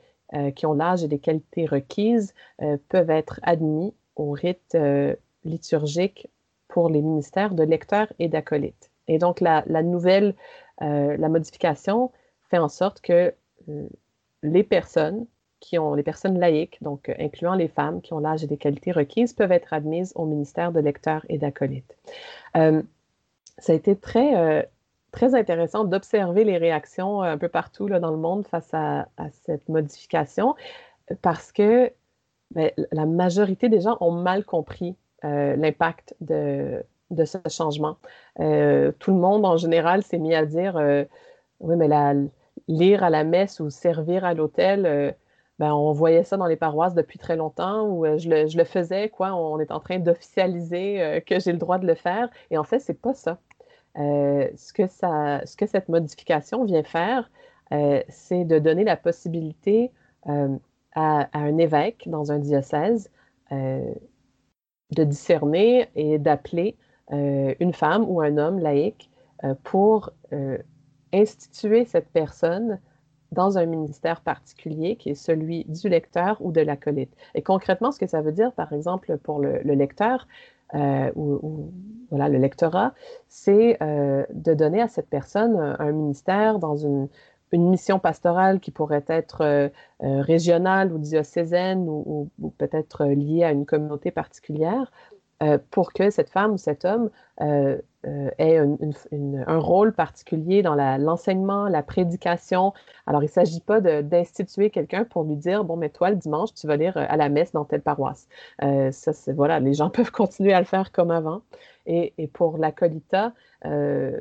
[0.51, 6.27] qui ont l'âge et les qualités requises euh, peuvent être admis au rite euh, liturgique
[6.67, 8.89] pour les ministères de lecteurs et d'acolytes.
[9.07, 10.33] Et donc, la, nouvelle,
[10.79, 12.11] la modification
[12.49, 13.33] fait en sorte que
[14.41, 15.27] les personnes
[15.59, 18.93] qui ont, les personnes laïques, donc incluant les femmes qui ont l'âge et les qualités
[18.93, 21.95] requises, peuvent être admises au ministère de lecteurs et d'acolytes.
[22.53, 22.71] ça
[23.67, 24.65] a été très,
[25.13, 29.07] très intéressant d'observer les réactions euh, un peu partout là, dans le monde face à,
[29.45, 30.55] cette modification
[31.21, 31.91] parce que
[32.51, 37.97] ben, la majorité des gens ont mal compris euh, l'impact de, de, ce changement.
[38.39, 40.75] Euh, tout le monde, en général, s'est mis à dire
[41.59, 41.87] oui, mais
[42.67, 45.15] lire à la messe ou servir à l'hôtel,
[45.59, 48.63] ben, on voyait ça dans les paroisses depuis très longtemps, ou je le, je, le,
[48.63, 49.33] faisais, quoi.
[49.33, 52.29] On est en train d'officialiser que j'ai le droit de le faire.
[52.51, 53.37] Et en fait, c'est pas ça.
[53.97, 57.29] Euh, ce, que cette modification vient faire,
[57.71, 59.91] euh, c'est de donner la possibilité
[60.27, 60.57] euh,
[60.95, 63.09] à, un évêque dans un diocèse
[63.51, 66.75] de discerner et d'appeler
[67.11, 69.11] une femme ou un homme laïque
[69.63, 70.09] pour
[71.13, 72.79] instituer cette personne
[73.31, 77.15] dans un ministère particulier qui est celui du lecteur ou de l'acolyte.
[77.35, 80.27] Et concrètement, ce que ça veut dire, par exemple, pour le lecteur,
[80.75, 81.71] euh, ou,
[82.09, 82.93] voilà, le lectorat,
[83.27, 87.07] c'est euh, de donner à cette personne un, ministère dans une,
[87.51, 89.69] mission pastorale qui pourrait être euh,
[89.99, 94.91] régionale ou diocésaine ou peut-être liée à une communauté particulière,
[95.69, 97.11] pour que cette femme ou cet homme
[98.05, 102.73] euh, ait un rôle particulier dans l'enseignement, la, prédication.
[103.07, 106.53] Alors, il ne s'agit pas d'instituer quelqu'un pour lui dire, bon, mais toi, le dimanche,
[106.53, 108.27] tu vas lire euh, à la messe dans telle paroisse.
[108.61, 111.41] Euh, ça, voilà, les gens peuvent continuer à le faire comme avant.
[111.85, 113.33] Et, pour l'acolita,
[113.65, 114.19] euh,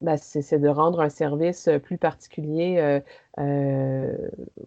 [0.00, 3.00] ben, c'est de rendre un service plus particulier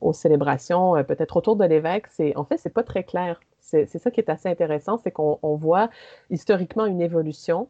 [0.01, 2.05] aux célébrations, peut-être autour de l'évêque.
[2.35, 3.39] En fait, c'est pas très clair.
[3.59, 5.89] C'est ça qui est assez intéressant, c'est qu'on voit
[6.29, 7.67] historiquement une évolution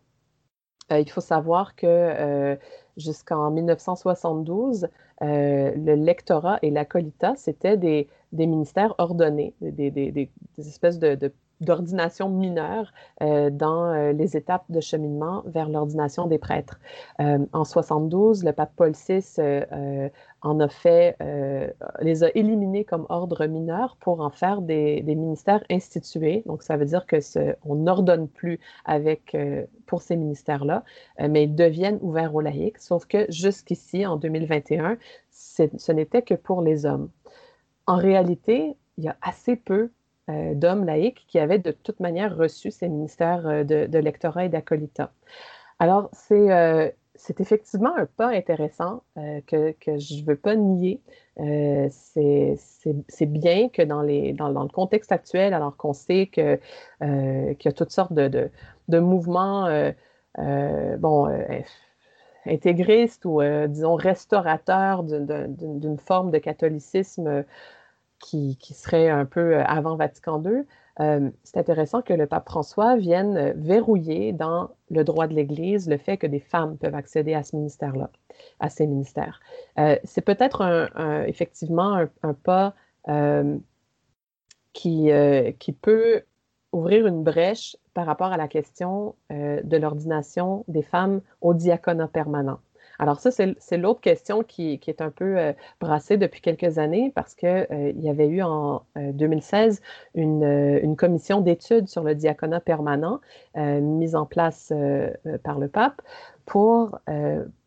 [0.91, 2.55] euh, il faut savoir que euh,
[2.95, 4.88] jusqu'en 1972,
[5.21, 11.31] euh, le lectorat et l'acolita, c'était des, ministères ordonnés, des, espèces de,
[11.62, 16.80] d'ordination mineure euh, dans euh, les étapes de cheminement vers l'ordination des prêtres.
[17.20, 19.24] Euh, en 72, le pape Paul VI
[20.43, 21.18] en a fait,
[21.99, 26.43] les a éliminés comme ordre mineur pour en faire des, ministères institués.
[26.45, 27.18] Donc, ça veut dire que
[27.66, 29.36] on n'ordonne plus avec
[29.88, 30.84] pour ces ministères-là,
[31.20, 32.78] mais ils deviennent ouverts aux laïcs.
[32.78, 34.97] Sauf que jusqu'ici, en 2021,
[35.32, 37.10] ce n'était que pour les hommes.
[37.88, 39.89] En réalité, il y a assez peu
[40.30, 44.49] euh, d'hommes laïcs qui avaient de toute manière reçu ces ministères euh, de, lectorat et
[44.49, 45.13] d'acolita.
[45.80, 51.01] Alors, euh, c'est effectivement un pas intéressant que, je ne veux pas nier.
[51.38, 56.59] c'est bien que dans, les, dans, le contexte actuel, alors qu'on sait qu'il
[56.99, 58.51] y a toutes sortes de,
[58.89, 59.69] de mouvements
[60.38, 61.28] bon,
[62.45, 67.45] intégristes ou, disons, restaurateurs d'une forme de catholicisme
[68.20, 70.63] qui, serait un peu euh, avant Vatican II,
[70.99, 75.88] euh, c'est intéressant que le pape François vienne euh, verrouiller dans le droit de l'Église
[75.88, 78.09] le fait que des femmes peuvent accéder à ce ministère-là,
[78.59, 79.39] à ces ministères.
[80.03, 80.89] c'est peut-être
[81.28, 82.74] effectivement un, pas
[84.74, 85.09] qui,
[85.59, 86.22] qui peut
[86.72, 92.59] ouvrir une brèche par rapport à la question de l'ordination des femmes au diaconat permanent.
[93.00, 97.36] Alors ça, c'est l'autre question qui, est un peu euh, brassée depuis quelques années parce
[97.36, 99.82] qu'il euh, y avait eu en 2016
[100.18, 103.20] euh, une, commission d'études sur le diaconat permanent
[103.56, 104.74] mise en place
[105.43, 106.02] par le pape
[106.45, 107.00] pour,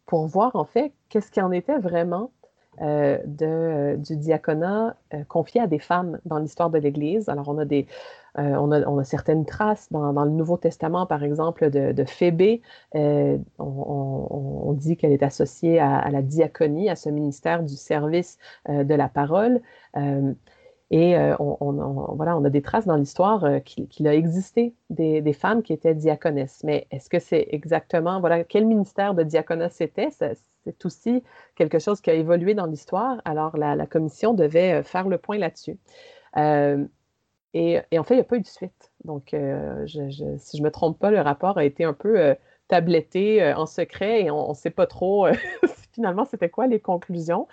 [0.07, 2.33] pour voir en fait qu'est-ce qui en était vraiment
[2.81, 4.97] de, du diaconat
[5.28, 7.28] confié à des femmes dans l'histoire de l'Église.
[7.28, 7.87] Alors, on a, des,
[8.39, 12.62] euh, on, a, certaines traces dans, le Nouveau Testament, par exemple, de, de Phébé.
[12.95, 18.95] On, on, dit qu'elle est associée à, la diaconie, à ce ministère du service de
[18.95, 19.61] la parole.
[20.93, 25.72] Et on, voilà, on a des traces dans l'histoire qu'il a existé des, femmes qui
[25.72, 26.62] étaient diaconesses.
[26.64, 30.11] Mais est-ce que c'est exactement, voilà, quel ministère de diaconat c'était?
[30.64, 31.22] c'est aussi
[31.57, 33.20] quelque chose qui a évolué dans l'histoire.
[33.24, 35.78] Alors, la, commission devait euh, faire le point là-dessus.
[37.57, 38.92] Euh, et, en fait, il n'y a pas eu de suite.
[39.05, 42.34] Donc, euh, si je ne me trompe pas, le rapport a été un peu
[42.68, 45.26] tabletté en secret et on ne sait pas trop
[45.92, 47.48] finalement c'était quoi les conclusions.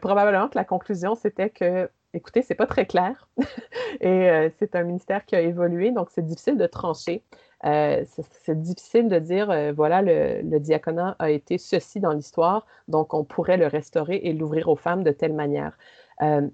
[0.00, 3.26] probablement que la conclusion, c'était que écoutez, c'est pas très clair
[4.00, 7.24] et c'est un ministère qui a évolué, donc c'est difficile de trancher.
[7.64, 8.04] Euh,
[8.44, 13.24] c'est difficile de dire, euh, voilà, le, diaconat a été ceci dans l'histoire, donc on
[13.24, 15.78] pourrait le restaurer et l'ouvrir aux femmes de telle manière.
[16.22, 16.46] Euh,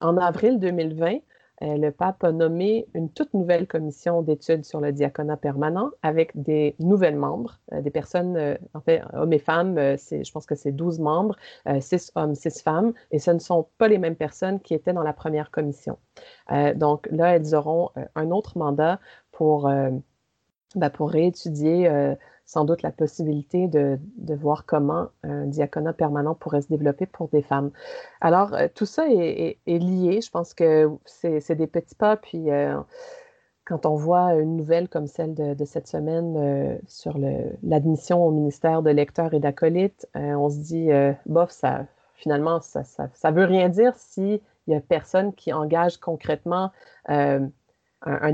[0.00, 1.18] en avril 2020,
[1.60, 6.76] le pape a nommé une toute nouvelle commission d'études sur le diaconat permanent avec des
[6.78, 11.36] nouvelles membres, des personnes, en fait, hommes et femmes, je pense que c'est 12 membres,
[11.80, 15.02] 6 hommes, 6 femmes, et ce ne sont pas les mêmes personnes qui étaient dans
[15.02, 15.98] la première commission.
[16.76, 19.00] donc là, elles auront un autre mandat
[19.32, 19.68] pour
[20.74, 22.14] ben, pour réétudier euh,
[22.48, 27.28] sans doute la possibilité de, de, voir comment un diaconat permanent pourrait se développer pour
[27.28, 27.70] des femmes.
[28.22, 30.22] Alors, euh, tout ça est, lié.
[30.22, 32.16] Je pense que c'est des petits pas.
[32.16, 32.74] Puis, euh,
[33.66, 37.18] quand on voit une nouvelle comme celle de, cette semaine sur
[37.62, 40.88] l'admission au ministère de lecteurs et d'acolytes, on se dit,
[41.26, 41.84] bof, ça,
[42.14, 46.72] finalement, ça, ça, ça, veut rien dire s'il n'y a personne qui engage concrètement
[47.04, 47.50] un,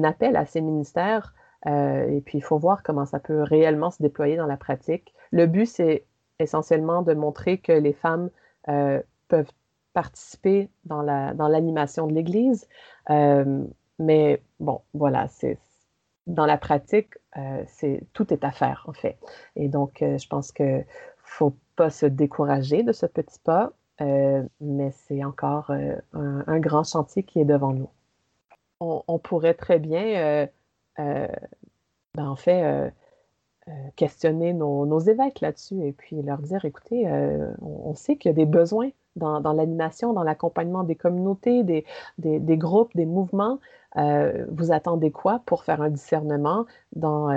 [0.04, 1.34] appel à ces ministères
[1.66, 5.14] euh, et puis, il faut voir comment ça peut réellement se déployer dans la pratique.
[5.30, 6.04] Le but, c'est
[6.38, 8.30] essentiellement de montrer que les femmes
[8.68, 9.50] euh, peuvent
[9.92, 12.68] participer dans l'animation dans de l'Église.
[13.10, 13.64] Euh,
[13.98, 15.58] mais bon, voilà, c'est
[16.26, 17.14] dans la pratique,
[17.66, 19.18] c'est tout est à faire, en fait.
[19.56, 20.82] Et donc, je pense qu'il ne
[21.18, 25.70] faut pas se décourager de ce petit pas, mais c'est encore
[26.14, 27.90] un, grand chantier qui est devant nous.
[28.80, 30.48] On, pourrait très bien
[30.96, 32.90] ben, en fait, euh,
[33.68, 37.08] euh, questionner nos, évêques là-dessus et puis leur dire, écoutez,
[37.60, 42.94] on, sait qu'il y a des besoins dans, l'animation, dans l'accompagnement des communautés, des, groupes,
[42.94, 43.58] des mouvements.
[43.96, 47.28] vous attendez quoi pour faire un discernement dans,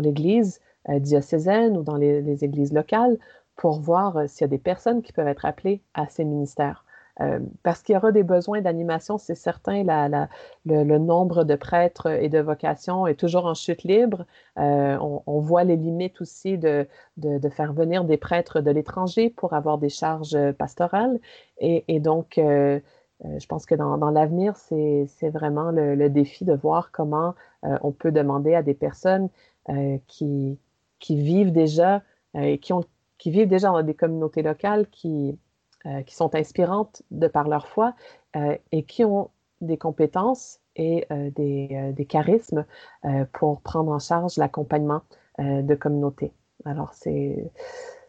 [0.00, 3.18] l'Église diocésaine ou dans les, églises locales
[3.56, 6.84] pour voir s'il y a des personnes qui peuvent être appelées à ces ministères?
[7.20, 9.82] Euh, parce qu'il y aura des besoins d'animation, c'est certain.
[10.64, 14.24] le, nombre de prêtres et de vocations est toujours en chute libre.
[14.58, 14.96] Euh,
[15.26, 16.86] on, voit les limites aussi de,
[17.50, 21.18] faire venir des prêtres de l'étranger pour avoir des charges pastorales.
[21.58, 22.80] Et, donc, euh,
[23.22, 28.54] je pense que dans, l'avenir, c'est vraiment le, défi de voir comment on peut demander
[28.54, 29.28] à des personnes
[30.06, 30.58] qui,
[31.10, 32.02] vivent déjà
[32.34, 32.72] et qui,
[33.18, 35.38] qui vivent déjà dans des communautés locales qui
[35.86, 37.94] euh, qui sont inspirantes de par leur foi
[38.36, 39.30] euh, et qui ont
[39.62, 42.66] des compétences et euh, des, des, charismes
[43.32, 45.00] pour prendre en charge l'accompagnement
[45.38, 46.34] de communautés.
[46.66, 47.50] Alors, c'est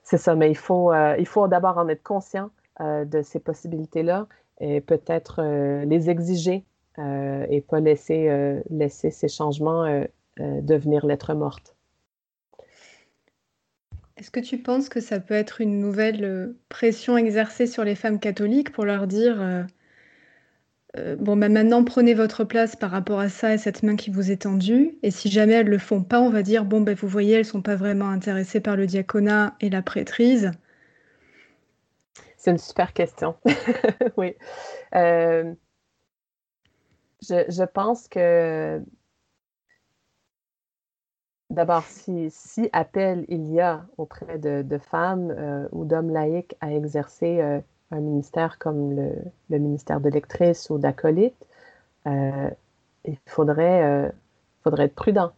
[0.04, 0.92] ça, mais il faut,
[1.26, 2.50] faut d'abord en être conscient
[2.82, 4.28] de ces possibilités-là
[4.60, 5.42] et peut-être
[5.86, 6.66] les exiger
[6.98, 10.06] et pas laisser, laisser ces changements
[10.38, 11.76] devenir lettres mortes.
[14.22, 17.96] Est-ce que tu penses que ça peut être une nouvelle euh, pression exercée sur les
[17.96, 19.64] femmes catholiques pour leur dire euh,
[20.96, 24.12] euh, bon ben maintenant prenez votre place par rapport à ça et cette main qui
[24.12, 24.96] vous est tendue.
[25.02, 27.46] Et si jamais elles le font pas on va dire bon ben vous voyez elles
[27.46, 30.52] sont pas vraiment intéressées par le diaconat et la prêtrise.
[32.38, 33.36] C'est une super question.
[34.18, 34.36] Oui.
[34.94, 35.56] Je,
[37.50, 38.84] je, pense que
[41.52, 47.42] D'abord, si, appel il y a auprès de, femmes euh, ou d'hommes laïcs à exercer
[47.42, 47.60] euh,
[47.92, 51.36] un ministère comme le, ministère de lectrice ou d'acolyte,
[52.08, 52.50] euh,
[53.04, 54.14] il faudrait,
[54.64, 55.32] faudrait être prudent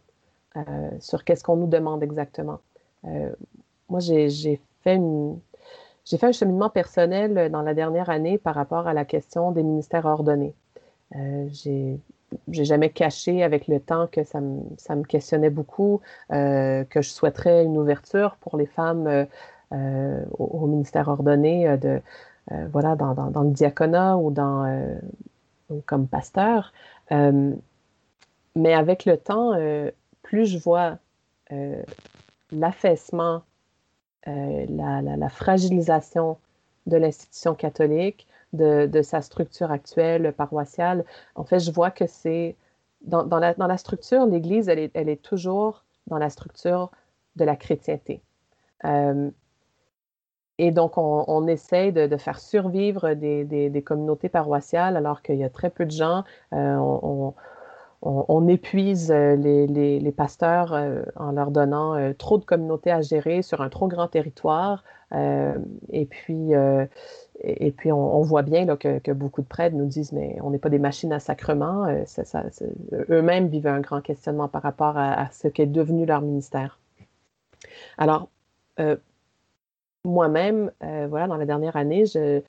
[1.00, 2.60] sur qu'est-ce qu'on nous demande exactement.
[3.88, 5.00] moi, j'ai fait
[6.04, 9.64] J'ai fait un cheminement personnel dans la dernière année par rapport à la question des
[9.64, 10.54] ministères ordonnés.
[12.48, 17.08] J'ai jamais caché avec le temps que ça me, ça me questionnait beaucoup, que je
[17.08, 19.26] souhaiterais une ouverture pour les femmes
[19.70, 22.00] au, ministère ordonné de
[22.70, 24.98] voilà dans, dans, le diaconat ou dans
[25.86, 26.72] comme pasteur.
[27.10, 29.52] mais avec le temps,
[30.22, 30.98] plus je vois
[32.52, 33.42] l'affaissement,
[34.26, 36.38] la, la, la, fragilisation
[36.86, 41.04] de l'institution catholique, de, sa structure actuelle paroissiale.
[41.34, 42.56] En fait, je vois que c'est
[43.02, 46.90] dans, la, structure, l'Église, elle est, toujours dans la structure
[47.36, 48.22] de la chrétienté.
[48.84, 49.30] Euh,
[50.58, 55.70] et donc, on, essaye de, faire survivre des, communautés paroissiales alors qu'il y a très
[55.70, 56.24] peu de gens.
[56.52, 57.34] Euh, on,
[58.48, 60.78] épuise euh, les, pasteurs
[61.16, 64.84] en leur donnant trop de communautés à gérer sur un trop grand territoire.
[65.12, 66.52] et puis,
[67.92, 71.12] on, voit bien que, beaucoup de prêtres nous disent, mais on n'est pas des machines
[71.12, 71.86] à sacrement.
[71.86, 72.04] Euh,
[73.10, 76.78] eux-mêmes vivent un grand questionnement par rapport à, ce qu'est devenu leur ministère.
[77.98, 78.28] Alors,
[78.80, 78.96] euh,
[80.04, 82.42] moi-même, euh, voilà, dans la dernière année, je,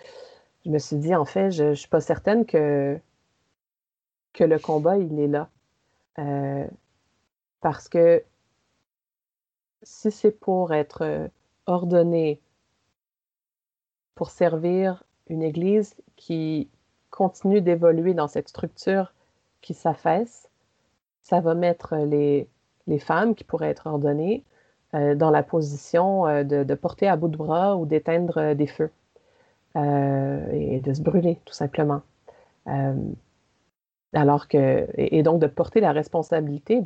[0.65, 2.99] me suis dit, en fait, je ne suis pas certaine que,
[4.35, 5.49] que le combat, il est là.
[7.61, 8.23] parce que
[9.81, 11.29] si c'est pour être
[11.65, 12.39] ordonné,
[14.13, 16.69] pour servir une Église qui
[17.15, 19.13] continue d'évoluer dans cette structure
[19.61, 20.49] qui s'affaisse.
[21.23, 22.47] Ça va mettre les,
[22.99, 24.43] femmes qui pourraient être ordonnées
[24.93, 28.67] euh, dans la position euh, de, porter à bout de bras ou d'éteindre euh, des
[28.67, 28.91] feux
[29.77, 32.01] et de se brûler, tout simplement.
[34.15, 36.81] Alors que, et, donc de porter la responsabilité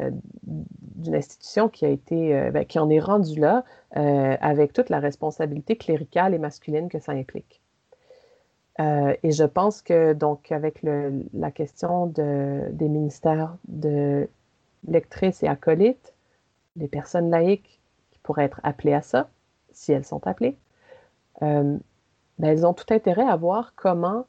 [0.00, 0.10] euh,
[0.42, 3.64] d'une institution qui a été, euh, ben, qui en est rendue là
[3.96, 7.60] euh, avec toute la responsabilité cléricale et masculine que ça implique.
[8.78, 14.28] et je pense que donc avec la question de, des ministères de
[14.88, 16.12] lectrices et acolytes,
[16.76, 19.28] les personnes laïques qui pourraient être appelées à ça,
[19.72, 20.56] si elles sont appelées,
[21.40, 21.80] ben,
[22.42, 24.26] elles ont tout intérêt à voir comment,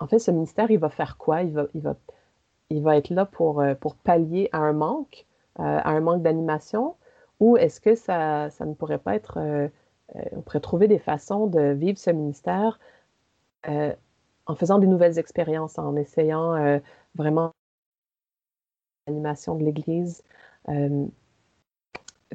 [0.00, 1.42] en fait, ce ministère, il va faire quoi?
[1.42, 5.26] Il va, être là pour, euh, pour pallier à un manque,
[5.58, 6.96] euh, à un manque d'animation,
[7.40, 9.68] ou est-ce que ça, ne pourrait pas être, euh,
[10.32, 12.78] on pourrait trouver des façons de vivre ce ministère
[14.46, 16.80] en faisant des nouvelles expériences, en essayant
[17.14, 17.52] vraiment
[19.06, 20.22] l'animation de l'Église.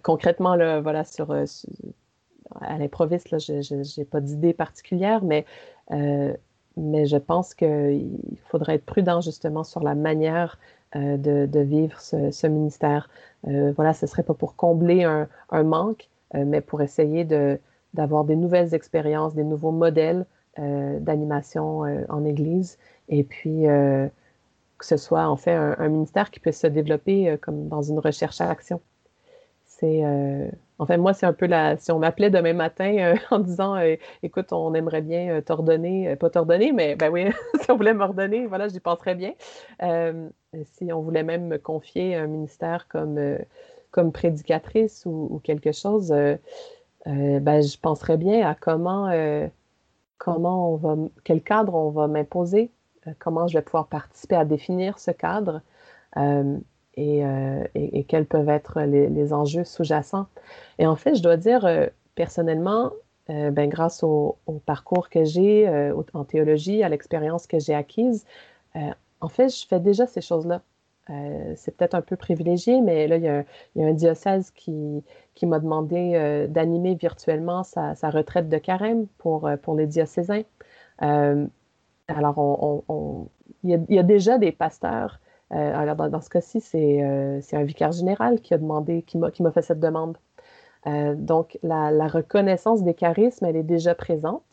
[0.04, 1.04] concrètement, là, voilà,
[2.62, 5.46] à l'improviste, je n'ai pas d'idée particulière, mais
[6.78, 10.58] mais je pense qu'il faudrait être prudent justement sur la manière
[10.96, 13.10] euh, de, vivre ce, ministère.
[13.48, 17.26] Euh, voilà, ce ne serait pas pour combler un, manque, euh, mais pour essayer
[17.94, 22.78] d'avoir des nouvelles expériences, des nouveaux modèles d'animation en Église,
[23.10, 27.70] et puis que ce soit en fait un, un ministère qui puisse se développer comme
[27.70, 28.80] dans une recherche à action.
[29.66, 30.04] C'est
[30.80, 31.78] Enfin, moi, c'est un peu la.
[31.78, 36.16] Si on m'appelait demain matin euh, en disant euh, écoute, on aimerait bien euh, t'ordonner,
[36.16, 37.26] pas t'ordonner, mais ben oui,
[37.62, 39.34] si on voulait m'ordonner, voilà, j'y penserais bien.
[40.66, 43.20] si on voulait même me confier un ministère comme,
[43.92, 46.10] comme prédicatrice ou, quelque chose,
[47.06, 49.12] ben, je penserais bien à comment,
[50.18, 52.72] comment on va, quel cadre on va m'imposer,
[53.20, 55.62] comment je vais pouvoir participer à définir ce cadre.
[57.00, 60.28] Euh, et, quels peuvent être les, enjeux sous-jacents.
[60.78, 62.92] Et en fait, je dois dire, euh, personnellement,
[63.30, 65.68] euh, ben, grâce au, parcours que j'ai
[66.14, 68.26] en théologie, à l'expérience que j'ai acquise,
[69.22, 70.62] en fait, je fais déjà ces choses-là.
[71.56, 73.44] c'est peut-être un peu privilégié, mais là, il y a,
[73.88, 75.04] un diocèse qui,
[75.36, 80.44] qui m'a demandé d'animer virtuellement sa, retraite de carême pour, pour les diocésains.
[81.00, 82.84] alors,
[83.64, 85.20] il, y a, déjà des pasteurs
[85.54, 89.52] euh, alors, dans, ce cas-ci, euh, c'est un vicaire général qui a demandé, qui m'a
[89.52, 90.18] fait cette demande.
[90.88, 94.44] Euh, donc, la, reconnaissance des charismes, elle est déjà présente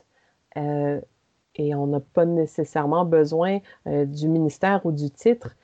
[0.57, 5.55] et on n'a pas nécessairement besoin du ministère ou du titre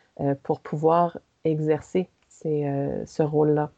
[0.45, 3.71] pour pouvoir exercer ce rôle-là.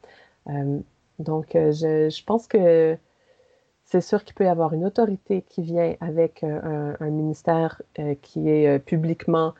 [1.18, 2.96] donc, je, pense que
[3.84, 7.80] c'est sûr qu'il peut y avoir une autorité qui vient avec un, ministère
[8.20, 9.54] qui est publiquement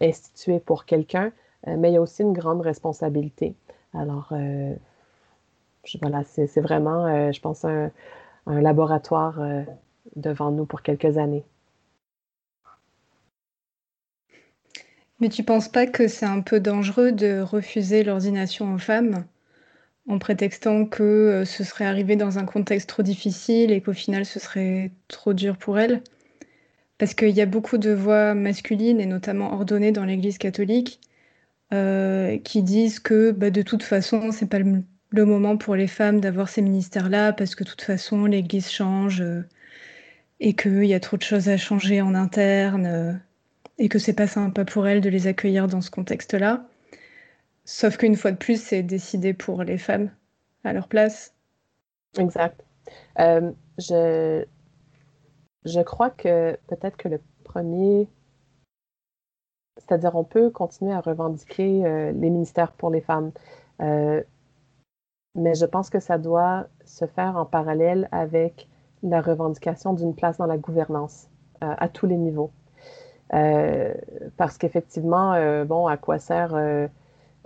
[0.00, 1.32] institué pour quelqu'un,
[1.66, 3.54] mais il y a aussi une grande responsabilité.
[3.94, 4.74] Alors, euh,
[6.00, 7.90] voilà, c'est vraiment, euh, je pense, un,
[8.46, 9.40] laboratoire
[10.16, 11.44] devant nous pour quelques années.
[15.20, 19.24] Mais tu ne penses pas que c'est un peu dangereux de refuser l'ordination aux femmes
[20.08, 24.40] en prétextant que ce serait arrivé dans un contexte trop difficile et qu'au final ce
[24.40, 26.02] serait trop dur pour elles?
[26.98, 31.00] Parce qu'il y a beaucoup de voix masculines, et notamment ordonnées dans l'Église catholique,
[31.72, 34.84] euh, qui disent que bah, de toute façon, c'est pas le,
[35.24, 39.42] moment pour les femmes d'avoir ces ministères-là, parce que de toute façon, l'Église change, euh,
[40.40, 43.12] et qu'il y a trop de choses à changer en interne, euh,
[43.78, 46.66] et que c'est pas sympa pour elles de les accueillir dans ce contexte-là.
[47.64, 50.10] Sauf qu'une fois de plus, c'est décidé pour les femmes
[50.64, 51.34] à leur place.
[52.18, 52.62] Exact.
[53.16, 54.44] je,
[55.64, 58.08] je crois que peut-être que le premier,
[59.86, 63.32] c'est-à-dire on peut continuer à revendiquer euh, les ministères pour les femmes,
[63.80, 64.22] euh,
[65.34, 68.68] mais je pense que ça doit se faire en parallèle avec
[69.02, 71.28] la revendication d'une place dans la gouvernance
[71.64, 72.50] euh, à tous les niveaux.
[74.36, 75.32] parce qu'effectivement,
[75.64, 76.54] bon, à quoi sert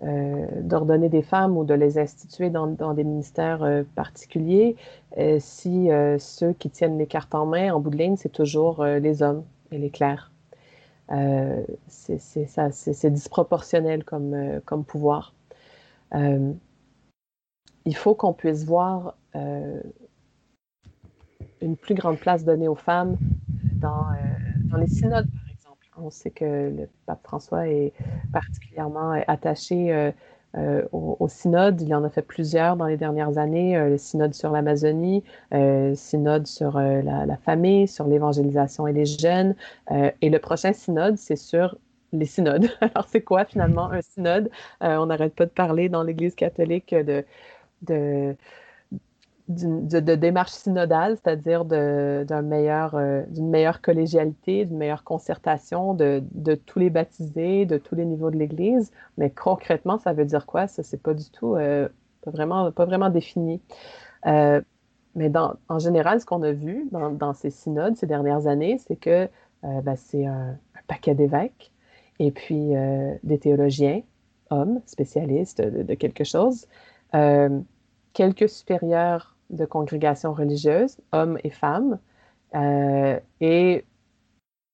[0.03, 4.75] d'ordonner des femmes ou de les instituer dans, des ministères particuliers,
[5.39, 9.23] si ceux qui tiennent les cartes en main, en bout de ligne, c'est toujours les
[9.23, 10.33] hommes et les clercs.
[11.89, 15.35] C'est disproportionnel comme, comme pouvoir.
[16.13, 16.57] il
[17.95, 19.17] faut qu'on puisse voir
[21.61, 23.17] une plus grande place donnée aux femmes
[23.81, 24.07] dans,
[24.79, 25.27] les synodes,
[25.97, 27.93] on sait que le pape François est
[28.33, 30.13] particulièrement attaché
[30.57, 31.81] euh, euh, au, synode.
[31.81, 35.23] Il en a fait plusieurs dans les dernières années, euh, le synode sur l'Amazonie,
[35.53, 39.55] le synode sur la, famille, sur l'évangélisation et les jeunes.
[39.91, 41.77] et le prochain synode, c'est sur
[42.13, 42.69] les synodes.
[42.81, 44.51] Alors, c'est quoi finalement un synode?
[44.81, 48.37] on n'arrête pas de parler dans l'Église catholique de
[49.49, 56.23] de, démarche synodale, c'est-à-dire d'une meilleure, euh, meilleure collégialité, d'une meilleure concertation de,
[56.67, 58.91] tous les baptisés, de tous les niveaux de l'Église.
[59.19, 60.67] Mais concrètement, ça veut dire quoi?
[60.67, 61.89] Ça, c'est pas du tout, euh,
[62.23, 63.61] pas, vraiment, pas vraiment défini.
[64.27, 64.61] Euh,
[65.15, 68.97] mais dans, en général, ce qu'on a vu dans, ces synodes ces dernières années, c'est
[68.97, 69.29] que
[69.63, 71.73] ben, c'est un, paquet d'évêques
[72.19, 72.73] et puis
[73.25, 74.03] des théologiens,
[74.51, 76.67] hommes, spécialistes de, de quelque chose,
[78.13, 81.99] quelques supérieurs de congrégations religieuses, hommes et femmes,
[82.55, 83.85] euh, et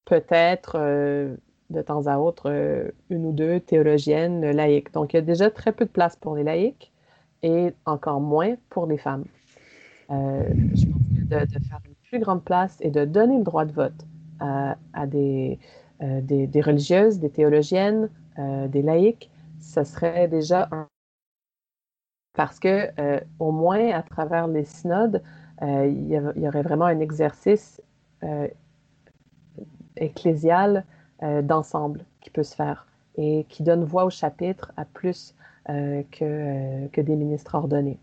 [0.05, 1.37] peut-être euh,
[1.70, 4.93] de temps à autre euh, une ou deux théologiennes laïques.
[4.93, 6.93] Donc, il y a déjà très peu de place pour les laïcs
[7.43, 9.25] et encore moins pour les femmes.
[10.11, 10.14] je
[10.87, 14.07] pense que de, faire une plus grande place et de donner le droit de vote
[14.41, 15.59] à, des,
[16.01, 20.89] des, religieuses, des théologiennes, des laïcs, ce serait déjà un
[22.35, 25.22] parce que euh, au moins à travers les synodes,
[25.62, 27.80] euh, il, y aurait vraiment un exercice
[28.24, 28.49] euh,
[29.97, 30.85] ecclésial
[31.43, 35.37] d'ensemble qui peut se faire et qui donne voix au chapitre à plus
[35.68, 38.01] que, que, des ministres ordonnés.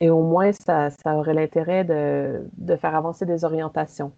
[0.00, 4.10] et au moins, ça, ça aurait l'intérêt de, de, faire avancer des orientations.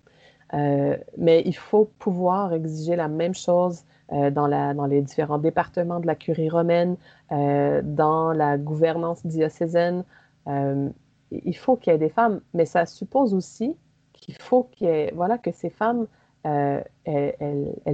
[0.55, 4.47] mais il faut pouvoir exiger la même chose euh, dans,
[4.87, 6.97] les différents départements de la curie romaine,
[7.33, 10.05] euh, dans la gouvernance diocésaine.
[10.47, 10.91] Euh,
[11.31, 13.75] il faut qu'il y ait des femmes, mais ça suppose aussi
[14.13, 16.07] qu'il faut qu'il voilà, que ces femmes,
[16.45, 16.85] elles,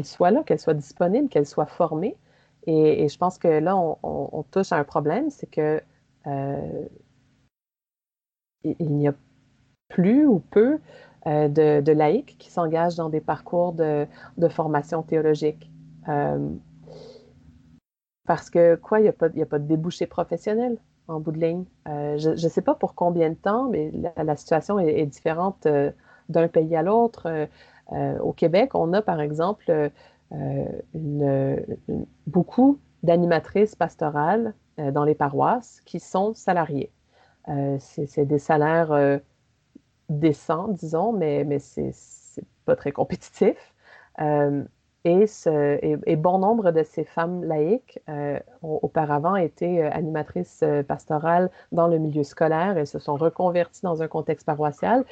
[0.02, 2.16] soient là, qu'elles soient disponibles, qu'elles soient formées.
[2.66, 5.80] Et, je pense que là, on, touche à un problème, c'est que
[8.64, 9.14] il, n'y a
[9.88, 10.80] plus ou peu
[11.24, 15.70] de, laïcs qui s'engagent dans des parcours de formation théologique.
[16.09, 16.51] Euh,
[18.26, 19.12] parce que, quoi, il n'y a,
[19.46, 20.78] pas de débouché professionnel
[21.09, 21.64] en bout de ligne.
[21.88, 25.90] Euh, je ne sais pas pour combien de temps, mais la, situation est, différente euh,
[26.28, 27.48] d'un pays à l'autre.
[28.20, 29.90] au Québec, on a par exemple
[32.28, 36.92] beaucoup d'animatrices pastorales dans les paroisses qui sont salariées.
[37.80, 39.20] c'est des salaires
[40.09, 41.92] décents, disons, mais, mais c'est
[42.64, 43.74] pas très compétitif.
[45.05, 51.51] Et, bon nombre de ces femmes laïques euh, ont auparavant été euh, animatrices euh, pastorales
[51.72, 55.05] dans le milieu scolaire et se sont reconverties dans un contexte paroissial,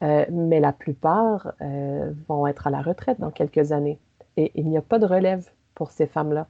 [0.00, 1.54] mais la plupart
[2.28, 3.98] vont être à la retraite dans quelques années.
[4.36, 6.46] Et il n'y a pas de relève pour ces femmes-là.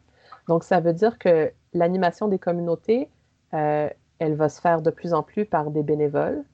[0.48, 3.08] Donc, ça veut dire que l'animation des communautés,
[3.52, 6.44] elle va se faire de plus en plus par des bénévoles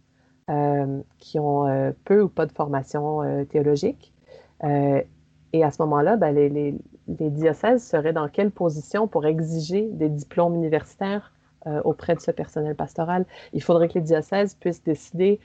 [1.19, 4.13] qui ont peu ou pas de formation théologique
[5.55, 6.75] et à ce moment-là, ben, les,
[7.07, 11.33] diocèses seraient dans quelle position pour exiger des diplômes universitaires
[11.69, 13.25] euh, auprès de ce personnel pastoral?
[13.53, 15.39] Il faudrait que les diocèses puissent décider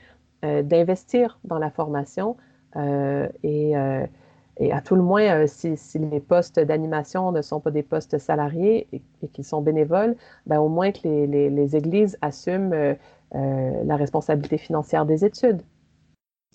[0.44, 2.36] euh, d'investir dans la formation
[2.74, 8.18] euh, et, à tout le moins, si, les postes d'animation ne sont pas des postes
[8.18, 12.96] salariés et, qu'ils sont bénévoles, ben, au moins que les, les églises assument
[13.32, 15.62] la responsabilité financière des études.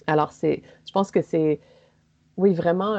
[0.08, 1.62] Alors, je pense que c'est
[2.38, 2.98] oui, vraiment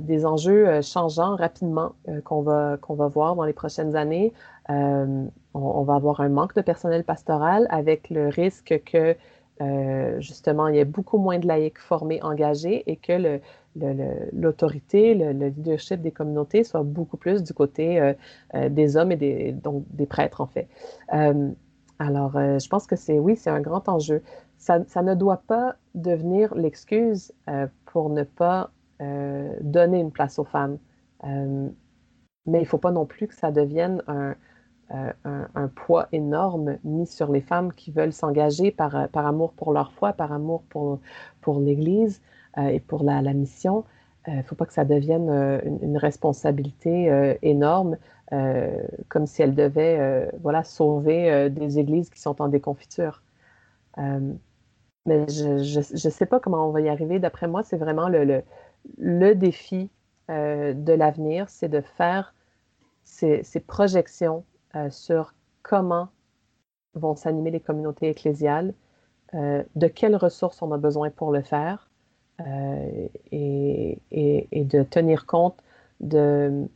[0.00, 1.92] des enjeux changeants rapidement
[2.24, 4.32] qu'on va, qu'on va voir dans les prochaines années.
[4.68, 9.16] On, va avoir un manque de personnel pastoral avec le risque que
[10.20, 13.40] justement il y ait beaucoup moins de laïcs formés, engagés et que le,
[13.76, 18.12] l'autorité, le, leadership des communautés soit beaucoup plus du côté euh,
[18.54, 20.68] euh, des hommes et donc des prêtres, en fait.
[21.12, 21.50] Euh,
[21.98, 24.22] alors, je pense que c'est, oui, c'est un grand enjeu.
[24.58, 27.32] Ça, ne doit pas devenir l'excuse
[27.86, 28.70] pour ne pas
[29.60, 30.78] donner une place aux femmes.
[31.24, 31.70] mais
[32.46, 34.02] il ne faut pas non plus que ça devienne
[34.88, 39.92] un, poids énorme mis sur les femmes qui veulent s'engager par, par amour pour leur
[39.92, 41.00] foi, par amour pour,
[41.40, 42.20] pour l'Église.
[42.58, 43.84] Euh, et pour la, mission.
[44.26, 47.96] Il euh, ne faut pas que ça devienne euh, une, responsabilité énorme,
[49.08, 53.22] comme si elle devait voilà, sauver des églises qui sont en déconfiture.
[55.06, 57.18] Mais je ne sais pas comment on va y arriver.
[57.18, 58.42] D'après moi, c'est vraiment le, le,
[58.98, 59.90] le défi
[60.28, 62.34] de l'avenir, c'est de faire
[63.04, 64.44] ces, ces projections
[64.90, 66.08] sur comment
[66.94, 68.74] vont s'animer les communautés ecclésiales,
[69.34, 71.90] de quelles ressources on a besoin pour le faire,
[72.40, 75.62] euh, et, de tenir compte
[76.00, 76.68] de,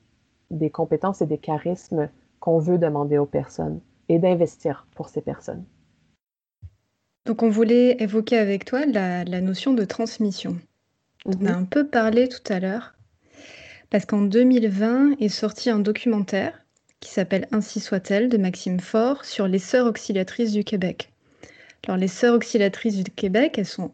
[0.51, 2.11] des compétences et des charismes
[2.41, 5.65] qu'on veut demander aux personnes et d'investir pour ces personnes.
[7.27, 10.59] Donc on voulait évoquer avec toi la, notion de transmission.
[11.27, 11.63] On a mhm.
[11.63, 12.95] un peu parlé tout à l'heure,
[13.91, 16.65] parce qu'en 2020 est sorti un documentaire
[17.01, 21.13] qui s'appelle Ainsi soit-elle de Maxime Faure sur les sœurs auxiliatrices du Québec.
[21.87, 23.93] Alors les sœurs auxiliatrices du Québec, elles sont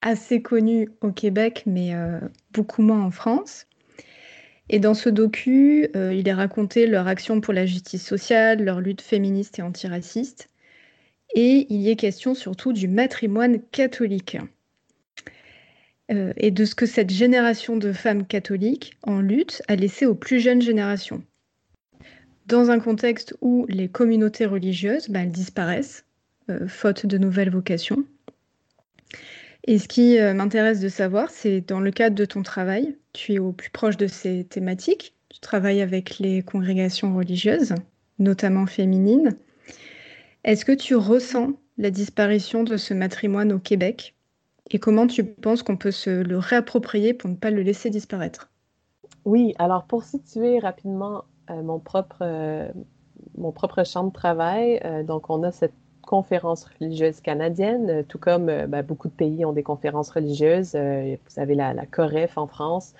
[0.00, 2.20] assez connu au Québec, mais euh,
[2.52, 3.66] beaucoup moins en France.
[4.70, 8.80] Et dans ce docu, euh, il est raconté leur action pour la justice sociale, leur
[8.80, 10.48] lutte féministe et antiraciste.
[11.34, 14.38] Et il y est question surtout du matrimoine catholique.
[16.10, 20.14] Euh, et de ce que cette génération de femmes catholiques en lutte a laissé aux
[20.14, 21.22] plus jeunes générations.
[22.46, 26.04] Dans un contexte où les communautés religieuses bah, disparaissent,
[26.66, 28.06] faute de nouvelles vocations,
[29.68, 33.34] et ce qui euh, m'intéresse de savoir, c'est dans le cadre de ton travail, tu
[33.34, 37.74] es au plus proche de ces thématiques, tu travailles avec les congrégations religieuses,
[38.18, 39.36] notamment féminines.
[40.44, 44.14] Est-ce que tu ressens la disparition de ce matrimoine au Québec
[44.70, 48.50] et comment tu penses qu'on peut se le réapproprier pour ne pas le laisser disparaître?
[49.24, 52.68] Oui, alors pour situer rapidement euh, mon, propre, euh,
[53.36, 55.74] mon propre champ de travail, donc on a cette
[56.08, 60.72] conférences religieuses canadiennes, euh, tout comme euh, ben, beaucoup de pays ont des conférences religieuses.
[60.74, 62.94] Euh, vous avez la, la COREF en France.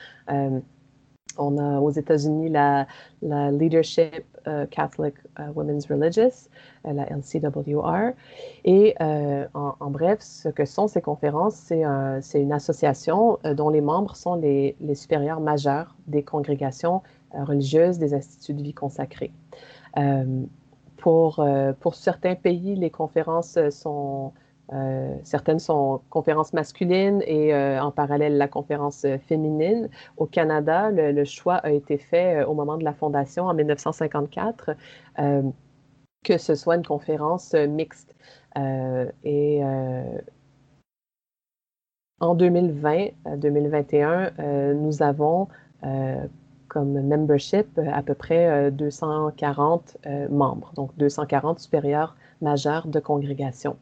[1.38, 2.86] On a aux États-Unis la,
[3.22, 4.24] Leadership
[4.70, 5.14] Catholic
[5.54, 6.48] Women's Religious,
[6.84, 8.12] la LCWR.
[8.64, 14.34] Et en, bref, ce que sont ces conférences, c'est une association dont les membres sont
[14.36, 17.02] les, supérieurs majeurs des congrégations
[17.34, 19.32] religieuses des instituts de vie consacrés.
[20.98, 24.32] Pour, euh, pour certains pays, les conférences sont,
[24.72, 29.88] euh, certaines sont conférences masculines et euh, en parallèle la conférence féminine.
[30.16, 34.70] Au Canada, le, choix a été fait au moment de la fondation en 1954
[36.24, 38.14] que ce soit une conférence mixte.
[39.24, 39.62] et
[42.20, 45.48] en 2020-2021, nous avons
[46.68, 53.00] comme membership euh, à peu près 240 euh, euh, membres, donc 240 supérieurs majeurs de
[53.00, 53.76] congrégation.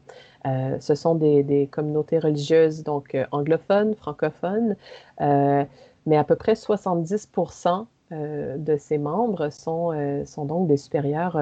[0.79, 4.75] Ce sont des, communautés religieuses donc anglophones, francophones,
[5.19, 11.37] mais à peu près 70% de ces membres sont, donc des supérieurs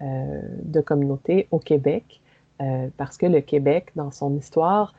[0.00, 2.20] de communautés au Québec,
[2.96, 4.94] parce que le Québec, dans son histoire,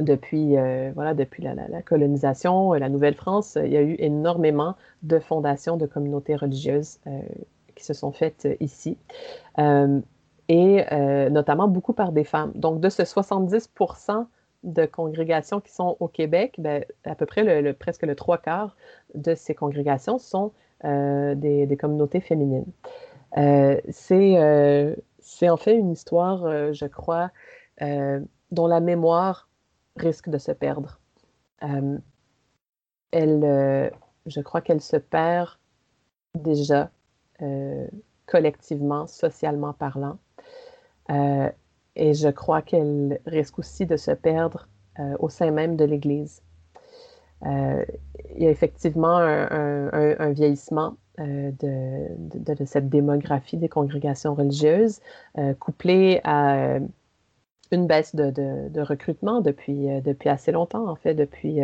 [0.00, 5.86] depuis, euh, la, colonisation, euh, la Nouvelle-France, il y a eu énormément de fondations de
[5.86, 7.20] communautés religieuses euh,
[7.74, 8.98] qui se sont faites ici,
[10.52, 10.84] et
[11.30, 12.50] notamment beaucoup par des femmes.
[12.56, 13.70] Donc, de ce 70
[14.64, 18.76] de congrégations qui sont au Québec, ben, à peu près le, presque le trois quarts
[19.14, 22.66] de ces congrégations sont des, des, communautés féminines.
[23.90, 24.38] C'est
[25.48, 27.30] en fait une histoire, je crois,
[28.50, 29.48] dont la mémoire
[29.96, 31.00] risque de se perdre.
[31.62, 31.98] Euh,
[33.10, 33.90] elle, euh,
[34.26, 35.50] je crois qu'elle se perd
[36.34, 36.90] déjà
[37.42, 37.86] euh,
[38.26, 40.18] collectivement, socialement parlant.
[41.10, 44.68] Et je crois qu'elle risque aussi de se perdre
[45.18, 46.42] au sein même de l'Église.
[47.44, 47.86] il
[48.38, 55.00] y a effectivement un, vieillissement de, cette démographie des congrégations religieuses,
[55.58, 56.78] couplé à
[57.72, 59.88] une baisse de, recrutement depuis,
[60.26, 61.60] assez longtemps, en fait, depuis,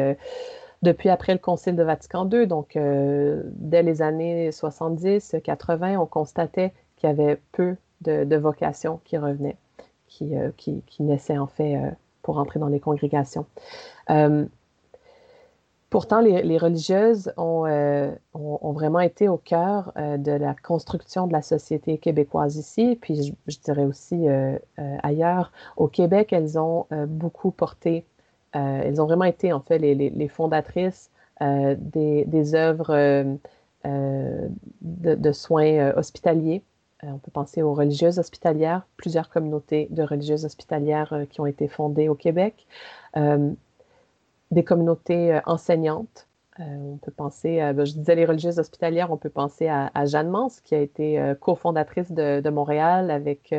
[1.09, 2.47] après le Concile de Vatican II.
[2.47, 9.57] Donc, dès les années 70-80, on constatait qu'il y avait peu de, vocations qui revenaient,
[10.07, 11.78] qui, qui, qui, naissaient en fait
[12.22, 13.47] pour entrer dans les congrégations.
[15.88, 21.42] Pourtant, les, religieuses euh, ont, vraiment été au cœur euh, de la construction de la
[21.42, 24.59] société québécoise ici, puis je, dirais aussi euh,
[25.03, 25.53] ailleurs.
[25.76, 28.05] Au Québec, elles ont beaucoup porté,
[28.53, 33.38] elles ont vraiment été en fait les, fondatrices des, des, œuvres
[33.84, 36.62] de, soins hospitaliers.
[37.07, 42.09] On peut penser aux religieuses hospitalières, plusieurs communautés de religieuses hospitalières qui ont été fondées
[42.09, 42.66] au Québec
[44.50, 46.28] des communautés euh, enseignantes.
[46.59, 49.90] Euh, on peut penser, à, ben, je disais les religieuses hospitalières, on peut penser à,
[50.07, 53.54] Jeanne Mans, qui a été euh, cofondatrice de, Montréal avec,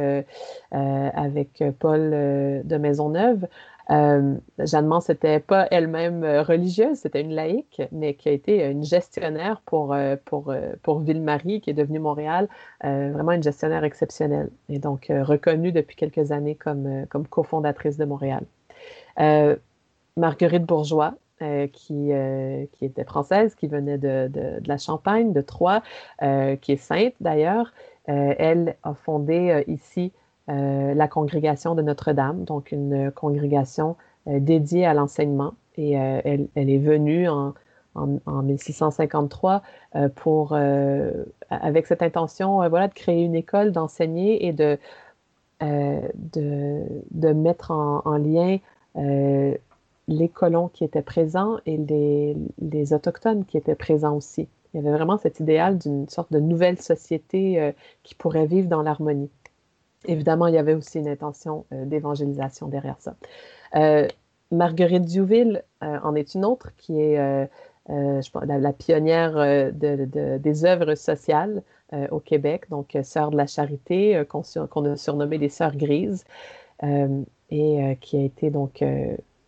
[0.71, 3.47] avec Paul de Maisonneuve.
[3.89, 9.61] Jeanne Mans n'était pas elle-même religieuse, c'était une laïque, mais qui a été une gestionnaire
[9.65, 12.49] pour, pour, pour Ville-Marie, qui est devenue Montréal,
[12.83, 18.43] vraiment une gestionnaire exceptionnelle et donc reconnue depuis quelques années comme, comme cofondatrice de Montréal.
[20.17, 25.41] Marguerite Bourgeois, euh, qui, euh, qui, était française, qui venait de, de, la Champagne, de
[25.41, 25.83] Troyes,
[26.23, 27.71] euh, qui est sainte d'ailleurs.
[28.07, 30.13] elle a fondé ici
[30.47, 33.95] la congrégation de Notre-Dame, donc une congrégation
[34.25, 35.53] dédiée à l'enseignement.
[35.77, 37.53] Et elle, est venue en,
[37.95, 39.61] en, 1653
[40.15, 40.57] pour,
[41.49, 44.79] avec cette intention voilà, de créer une école, d'enseigner et de,
[45.61, 48.59] de, mettre en, en lien
[50.07, 54.47] les colons qui étaient présents et les, autochtones qui étaient présents aussi.
[54.73, 57.71] Il y avait vraiment cet idéal d'une sorte de nouvelle société euh,
[58.03, 59.29] qui pourrait vivre dans l'harmonie.
[60.05, 63.15] Évidemment, il y avait aussi une intention euh, d'évangélisation derrière ça.
[63.75, 64.07] Euh,
[64.51, 67.17] Marguerite Diouville en est une autre qui est
[67.89, 71.63] la, pionnière des œuvres sociales
[72.11, 76.23] au Québec, donc sœur de la charité, qu'on a surnommée les sœurs grises,
[76.81, 78.81] et qui a été donc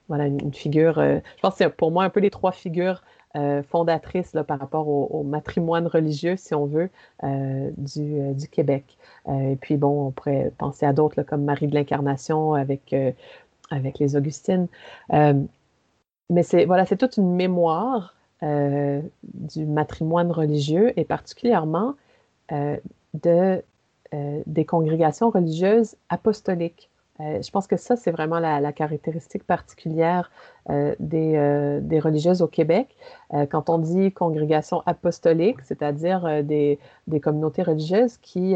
[0.10, 3.04] voilà, une, figure, euh, je pense que c'est pour moi un peu les trois figures
[3.36, 6.90] euh, fondatrices là, par rapport au, matrimoine religieux, si on veut,
[7.24, 8.98] euh, du, du, Québec.
[9.30, 12.96] et puis, bon, on pourrait penser à d'autres comme Marie de l'Incarnation avec,
[13.70, 14.68] avec les Augustines.
[15.12, 21.96] mais c'est voilà, c'est toute une mémoire du matrimoine religieux et particulièrement
[22.52, 23.64] de,
[24.48, 26.90] des congrégations religieuses apostoliques.
[27.22, 30.32] Euh, je pense que ça, c'est vraiment la, caractéristique particulière
[30.70, 32.96] euh, euh, des, religieuses au Québec.
[33.50, 36.80] quand on dit congrégation apostolique, c'est-à-dire des,
[37.22, 38.56] communautés religieuses qui,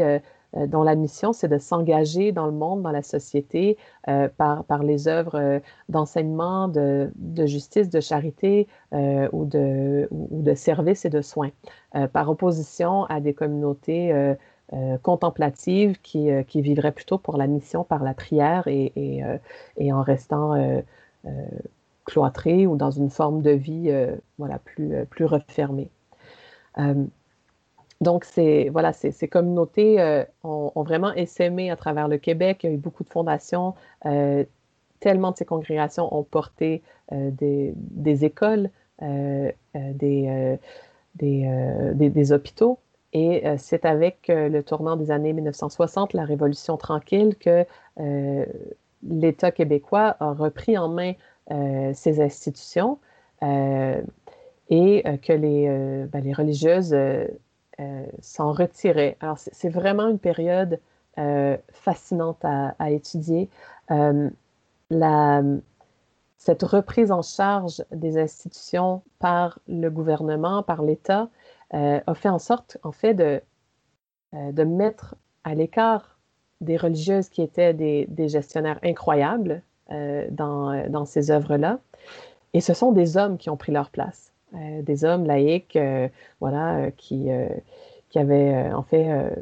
[0.54, 3.76] dont la mission, c'est de s'engager dans le monde, dans la société,
[4.36, 7.10] par, par les œuvres d'enseignement, de,
[7.46, 11.50] justice, de charité ou, de, ou, de service et de soins,
[12.12, 14.36] par opposition à des communautés
[14.72, 19.36] euh, contemplative qui, euh, qui, vivrait plutôt pour la mission par la prière et, euh,
[19.92, 20.54] en restant
[22.04, 23.92] cloîtré ou dans une forme de vie
[24.38, 25.90] voilà, plus, refermée.
[28.00, 28.72] donc, ces,
[29.30, 32.60] communautés ont, vraiment essaimé à travers le Québec.
[32.62, 33.74] Il y a eu beaucoup de fondations.
[35.00, 38.70] tellement de ces congrégations ont porté des, écoles,
[39.02, 40.58] des,
[42.32, 42.78] hôpitaux.
[43.14, 47.64] Et euh, c'est avec euh, le tournant des années 1960, la Révolution tranquille, que
[48.00, 48.44] euh,
[49.04, 51.12] l'État québécois a repris en main
[51.92, 52.98] ces institutions
[53.42, 56.96] et que les, ben, religieuses
[58.20, 59.18] s'en retiraient.
[59.20, 60.80] Alors, c'est vraiment une période
[61.70, 63.50] fascinante à, étudier.
[66.44, 71.28] Cette reprise en charge des institutions par le gouvernement, par l'État,
[71.74, 73.40] euh, a fait en sorte, en fait, de,
[74.34, 76.18] euh, de mettre à l'écart
[76.60, 81.80] des religieuses qui étaient des, gestionnaires incroyables euh, dans, dans, ces œuvres-là.
[82.52, 85.76] Et ce sont des hommes qui ont pris leur place, des hommes laïcs,
[86.38, 87.28] voilà, qui,
[88.08, 89.34] qui avaient en fait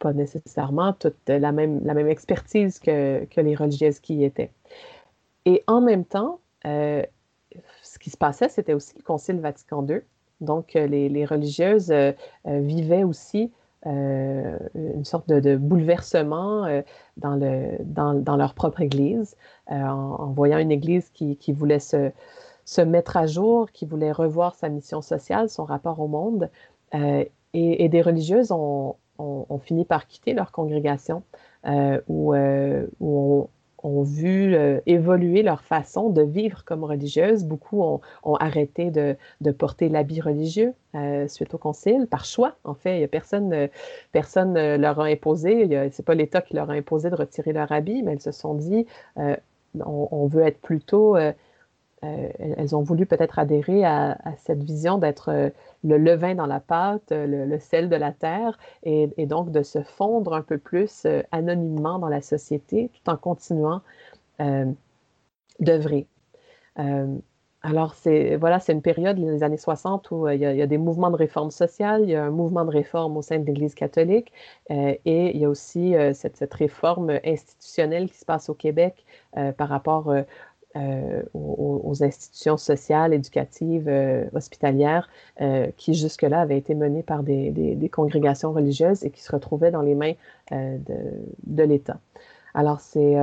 [0.00, 4.50] pas nécessairement toute la même, la même expertise que, que les religieuses qui y étaient.
[5.44, 10.00] Et en même temps, ce qui se passait, c'était aussi le Concile Vatican II,
[10.40, 12.12] donc, euh, les, religieuses euh,
[12.46, 13.52] euh, vivaient aussi
[13.86, 16.82] une sorte de, bouleversement
[17.16, 19.38] dans, le, dans, leur propre Église,
[19.68, 22.10] en, voyant une Église qui, voulait se,
[22.66, 26.50] se, mettre à jour, qui voulait revoir sa mission sociale, son rapport au monde.
[27.54, 28.96] Et, des religieuses ont,
[29.62, 31.22] fini par quitter leur congrégation,
[32.06, 32.34] où,
[33.00, 33.48] où
[33.82, 37.44] ont vu évoluer leur façon de vivre comme religieuses.
[37.44, 38.00] Beaucoup ont,
[38.36, 39.16] arrêté de,
[39.52, 40.74] porter l'habit religieux
[41.28, 42.56] suite au concile, par choix.
[42.64, 43.68] En fait, personne,
[44.12, 47.72] personne leur a imposé, ce n'est pas l'État qui leur a imposé de retirer leur
[47.72, 48.86] habit, mais elles se sont dit,
[49.84, 51.16] on, veut être plutôt
[52.02, 55.50] euh, elles ont voulu peut-être adhérer à, cette vision d'être euh,
[55.84, 60.32] le levain dans la pâte, le, sel de la terre, et, donc de se fondre
[60.34, 63.82] un peu plus euh, anonymement dans la société tout en continuant
[65.60, 66.06] d'œuvrer.
[67.62, 71.10] alors, c'est voilà, c'est une période, les années 60, où il y, a, des mouvements
[71.10, 74.32] de réforme sociale, il y a un mouvement de réforme au sein de l'Église catholique,
[74.70, 79.04] et il y a aussi cette, cette, réforme institutionnelle qui se passe au Québec
[79.58, 80.10] par rapport
[80.76, 85.08] euh, aux, institutions sociales, éducatives, euh, hospitalières,
[85.40, 89.82] euh, qui jusque-là avaient été menées par des, congrégations religieuses et qui se retrouvaient dans
[89.82, 90.12] les mains
[90.52, 91.98] de, l'État.
[92.54, 93.16] Alors, c'est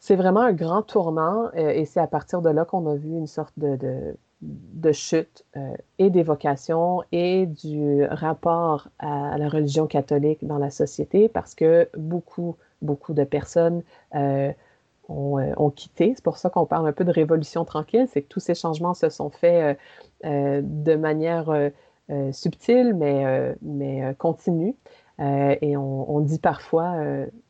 [0.00, 3.28] c'est vraiment un grand tournant et c'est à partir de là qu'on a vu une
[3.28, 5.44] sorte de, chute
[5.98, 11.88] et des vocations et du rapport à, la religion catholique dans la société parce que
[11.96, 13.84] beaucoup, beaucoup de personnes
[15.12, 16.12] euh, ont, quitté.
[16.14, 18.94] C'est pour ça qu'on parle un peu de révolution tranquille, c'est que tous ces changements
[18.94, 19.78] se sont faits
[20.24, 21.70] euh, euh, de manière
[22.32, 24.76] subtile, mais, mais continue.
[25.18, 26.96] et on, dit parfois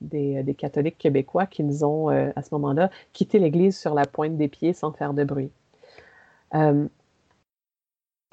[0.00, 4.72] des, catholiques québécois qu'ils ont, à ce moment-là, quitté l'Église sur la pointe des pieds
[4.72, 5.50] sans faire de bruit.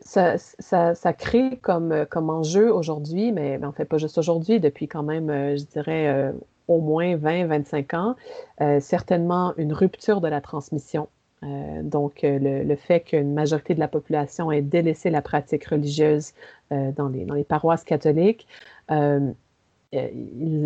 [0.01, 4.87] Ça, ça, crée comme, comme enjeu aujourd'hui, mais, mais, en fait pas juste aujourd'hui, depuis
[4.87, 6.31] quand même, je dirais,
[6.69, 8.15] au moins 20-25 ans,
[8.61, 11.09] euh, certainement une rupture de la transmission.
[11.43, 16.33] Euh, donc, euh, le, fait qu'une majorité de la population ait délaissé la pratique religieuse
[16.69, 18.47] dans, les, dans, les, paroisses catholiques,
[18.91, 19.49] ils,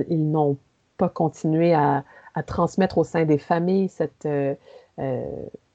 [0.10, 0.58] n'ont
[0.98, 2.04] pas continué à,
[2.46, 4.28] transmettre au sein des familles cette,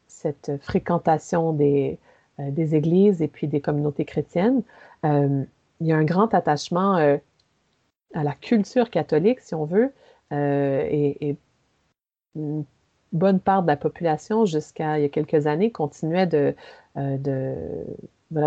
[0.07, 1.99] cette fréquentation des,
[2.39, 4.63] des, églises et puis des communautés chrétiennes.
[5.05, 5.47] il
[5.81, 6.97] y a un grand attachement
[8.13, 9.95] à la culture catholique, si on veut,
[10.33, 11.37] euh, et,
[12.35, 12.65] une
[13.13, 16.55] bonne part de la population, jusqu'à il y a quelques années, continuait de,
[16.97, 17.95] euh,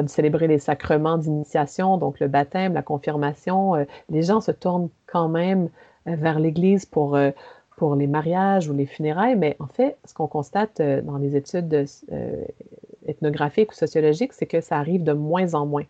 [0.07, 3.75] célébrer les sacrements d'initiation, donc le baptême, la confirmation.
[3.75, 5.69] Euh, les gens se tournent quand même
[6.05, 11.17] vers l'Église pour les mariages ou les funérailles, mais en fait, ce qu'on constate dans
[11.17, 11.85] les études
[13.05, 15.85] ethnographiques ou sociologiques, c'est que ça arrive de moins en moins.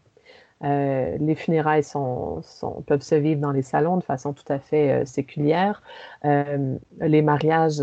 [0.63, 2.41] Euh, les funérailles sont,
[2.85, 5.81] peuvent se vivre dans les salons de façon tout à fait euh, séculière.
[6.25, 7.81] Euh, les mariages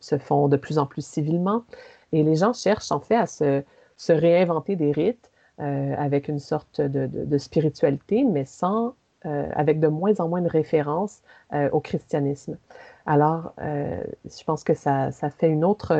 [0.00, 1.64] se font de plus en plus civilement.
[2.12, 3.62] Et les gens cherchent en fait à se,
[4.08, 10.40] réinventer des rites avec une sorte de, spiritualité, mais sans, avec de moins en moins
[10.40, 11.22] de références
[11.70, 12.58] au christianisme.
[13.06, 15.92] Alors, je pense que ça, fait une autre...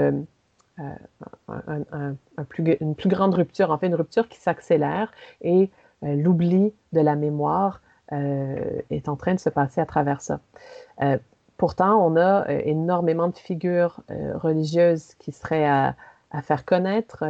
[2.58, 5.12] une plus grande rupture, en fait, une rupture qui s'accélère
[5.42, 5.70] et
[6.02, 7.80] l'oubli de la mémoire
[8.12, 10.40] euh, est en train de se passer à travers ça.
[11.00, 11.16] Euh,
[11.56, 14.00] pourtant, on a énormément de figures
[14.34, 15.94] religieuses qui seraient à,
[16.42, 17.24] faire connaître.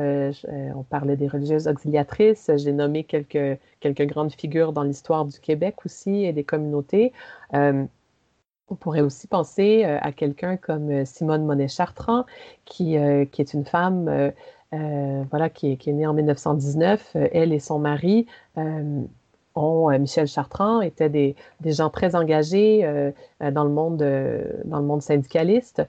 [0.74, 2.50] on parlait des religieuses auxiliatrices.
[2.56, 7.12] J'ai nommé quelques, quelques grandes figures dans l'histoire du Québec aussi et des communautés.
[7.52, 7.88] on
[8.78, 12.24] pourrait aussi penser à quelqu'un comme Simone Monet-Chartrand,
[12.64, 12.96] qui,
[13.32, 14.32] qui, est une femme
[14.74, 17.12] euh, voilà, qui est, née en 1919.
[17.16, 18.26] Euh, elle et son mari
[18.56, 19.02] euh,
[19.54, 22.82] ont, Michel Chartrand, étaient des, gens très engagés
[23.40, 23.98] dans, le monde,
[24.64, 25.82] dans le monde syndicaliste.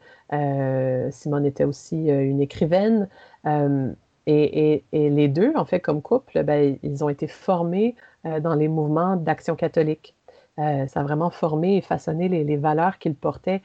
[1.11, 3.07] Simone était aussi une écrivaine.
[4.27, 7.95] Et, les deux, en fait, comme couple, ben, ils ont été formés
[8.41, 10.13] dans les mouvements d'action catholique.
[10.57, 13.61] ça a vraiment formé et façonné les, valeurs qu'ils portaient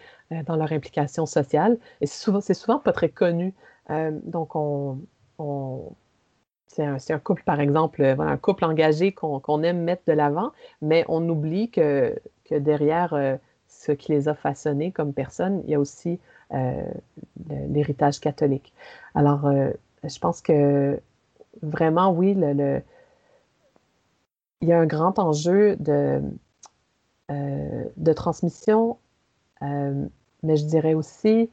[0.46, 1.76] dans leur implication sociale.
[2.00, 3.52] Et c'est souvent, souvent pas très connu
[3.88, 4.98] donc, on,
[6.66, 10.52] c'est un, couple, par exemple, un couple engagé qu'on aime mettre de l'avant,
[10.82, 12.16] mais on oublie que,
[12.50, 13.36] derrière euh,
[13.68, 16.20] ce qui les a façonnés comme personnes, il y a aussi
[16.52, 16.84] euh,
[17.68, 18.72] l'héritage catholique.
[19.14, 19.50] Alors,
[20.04, 21.00] je pense que
[21.62, 22.36] vraiment, oui,
[24.60, 26.22] il y a un grand enjeu de,
[27.28, 28.98] de transmission,
[29.60, 31.50] mais je dirais aussi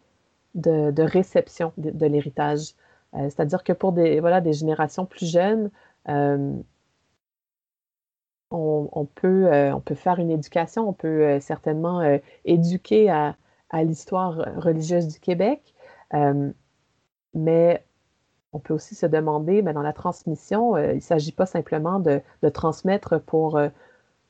[0.56, 2.74] de, réception de, l'héritage.
[3.14, 5.70] Euh, c'est-à-dire que pour des, voilà, des générations plus jeunes,
[6.10, 6.54] euh,
[8.52, 12.02] on, peut, euh, on peut faire une éducation, on peut certainement
[12.46, 13.36] éduquer à,
[13.84, 15.74] l'histoire religieuse du Québec,
[17.34, 17.86] mais
[18.54, 22.22] on peut aussi se demander, mais dans la transmission, il ne s'agit pas simplement de,
[22.54, 23.60] transmettre pour,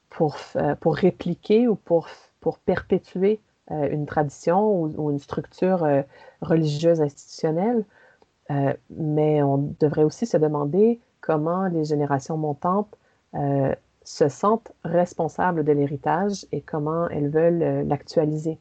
[0.09, 0.37] pour,
[0.79, 2.07] pour répliquer ou pour,
[2.39, 3.39] pour perpétuer
[3.69, 5.87] une tradition ou, une structure
[6.41, 7.83] religieuse institutionnelle,
[8.89, 12.95] mais on devrait aussi se demander comment les générations montantes
[14.03, 18.59] se sentent responsables de l'héritage et comment elles veulent l'actualiser.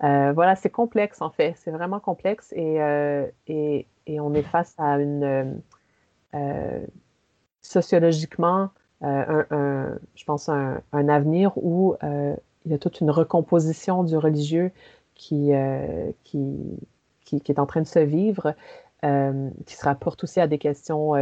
[0.00, 2.78] voilà, c'est complexe en fait, c'est vraiment complexe et,
[3.48, 5.60] et, et, on est face à une
[7.62, 8.70] sociologiquement
[9.02, 14.04] euh, un, je pense, un, un avenir où euh, il y a toute une recomposition
[14.04, 14.70] du religieux
[15.14, 16.56] qui, euh, qui,
[17.24, 18.54] qui, est en train de se vivre,
[19.02, 21.14] qui se rapporte aussi à des questions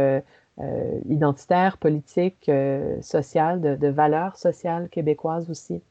[1.09, 2.51] identitaires, politiques,
[3.01, 5.81] sociales, de, de, valeurs sociales québécoises aussi.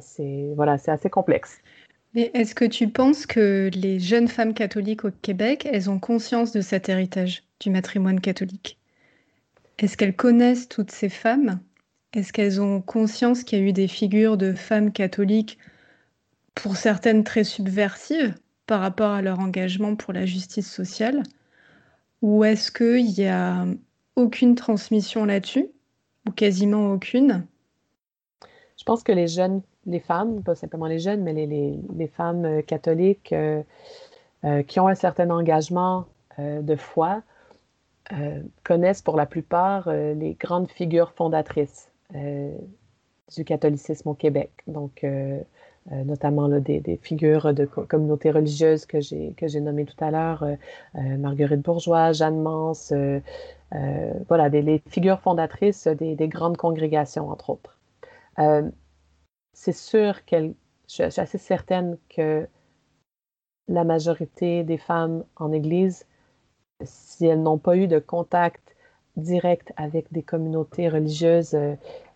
[0.00, 1.60] c'est voilà, c'est assez complexe.
[2.14, 6.50] Mais est-ce que tu penses que les jeunes femmes catholiques au Québec, elles ont conscience
[6.50, 8.78] de cet héritage du matrimoine catholique?
[9.78, 11.60] Est-ce qu'elles connaissent toutes ces femmes?
[12.12, 15.58] Est-ce qu'elles ont conscience qu'il y a eu des figures de femmes catholiques,
[16.56, 18.34] pour certaines très subversives
[18.66, 21.22] par rapport à leur engagement pour la justice sociale?
[22.22, 23.64] Ou est-ce qu'il n'y a
[24.16, 25.68] aucune transmission là-dessus?
[26.28, 27.46] Ou quasiment aucune?
[28.76, 32.62] Je pense que les jeunes, les femmes, pas simplement les jeunes, mais les, femmes euh,
[32.62, 33.62] catholiques euh,
[34.44, 36.06] euh, qui ont un certain engagement
[36.38, 37.22] de foi,
[38.64, 44.50] connaissent pour la plupart les grandes figures fondatrices du catholicisme au Québec.
[44.66, 45.04] Donc,
[45.90, 50.44] notamment des, figures de communautés religieuses que j'ai nommées tout à l'heure,
[50.94, 52.92] Marguerite Bourgeois, Jeanne Mance,
[54.28, 57.78] voilà, les figures fondatrices des, des, grandes congrégations, entre autres.
[59.52, 60.54] c'est sûr qu'elle,
[60.88, 62.48] je, suis assez certaine que
[63.68, 66.06] la majorité des femmes en Église
[66.82, 68.69] si elles n'ont pas eu de contact
[69.16, 71.74] direct avec des communautés religieuses euh,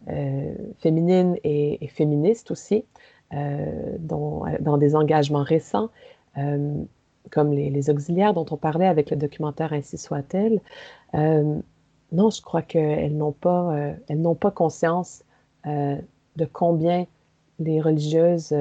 [0.08, 2.84] euh, féminines et, féministes aussi,
[3.32, 5.88] euh, dont, dans des engagements récents,
[7.30, 10.60] comme les, auxiliaires dont on parlait avec le documentaire Ainsi soit-elle.
[11.14, 13.72] non, je crois qu'elles n'ont pas,
[14.08, 15.22] elles n'ont pas conscience
[15.64, 17.06] de combien
[17.60, 18.54] les religieuses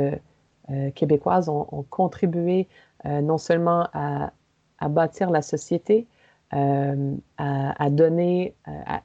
[0.93, 2.67] québécoises ont, ont contribué
[3.05, 4.31] non seulement à,
[4.77, 6.07] à bâtir la société,
[6.53, 8.53] euh, à, donner,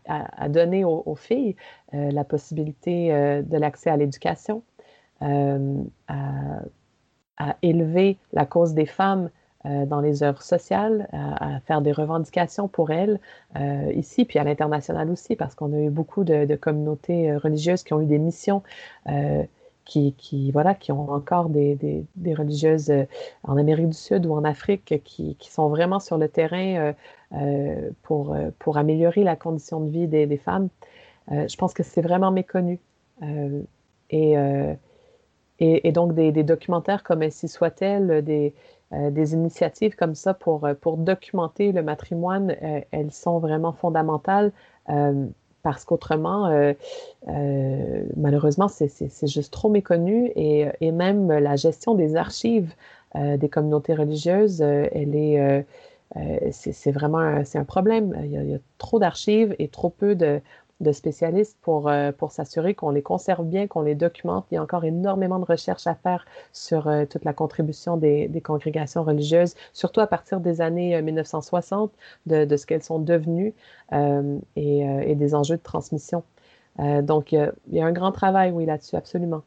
[0.06, 1.56] à, donner aux, filles
[1.94, 4.62] euh, la possibilité euh, de l'accès à l'éducation,
[5.20, 6.60] à,
[7.62, 9.30] élever la cause des femmes
[9.64, 13.18] dans les œuvres sociales, à, faire des revendications pour elles
[13.94, 18.00] ici, puis à l'international aussi, parce qu'on a eu beaucoup de, communautés religieuses qui ont
[18.00, 18.62] eu des missions
[19.88, 21.74] qui, voilà, qui ont encore des,
[22.14, 23.04] des, religieuses euh,
[23.42, 26.92] en Amérique du Sud ou en Afrique qui, qui sont vraiment sur le terrain euh,
[27.32, 30.68] euh, pour, pour améliorer la condition de vie des, femmes.
[31.30, 32.80] je pense que c'est vraiment méconnu.
[34.10, 34.34] Et,
[35.60, 38.54] et, et, donc, des, documentaires comme Ainsi soit-elle, des,
[38.92, 42.54] des initiatives comme ça pour, pour documenter le matrimoine,
[42.90, 44.52] elles sont vraiment fondamentales
[45.68, 46.72] parce qu'autrement, euh,
[47.28, 52.72] euh, malheureusement, c'est juste trop méconnu et, et, même la gestion des archives
[53.16, 55.66] euh, des communautés religieuses, elle est,
[56.52, 58.18] c'est vraiment un, un problème.
[58.24, 60.40] Il y a trop d'archives et trop peu de,
[60.80, 64.46] de spécialistes pour, euh, pour s'assurer qu'on les conserve bien, qu'on les documente.
[64.50, 68.28] Il y a encore énormément de recherches à faire sur euh, toute la contribution des,
[68.28, 72.98] des, congrégations religieuses, surtout à partir des années 1960, euh, de, de ce qu'elles sont
[72.98, 73.54] devenues
[74.56, 76.22] et, et, des enjeux de transmission.
[76.78, 79.42] donc, il y, a, un grand travail, oui, là-dessus, absolument.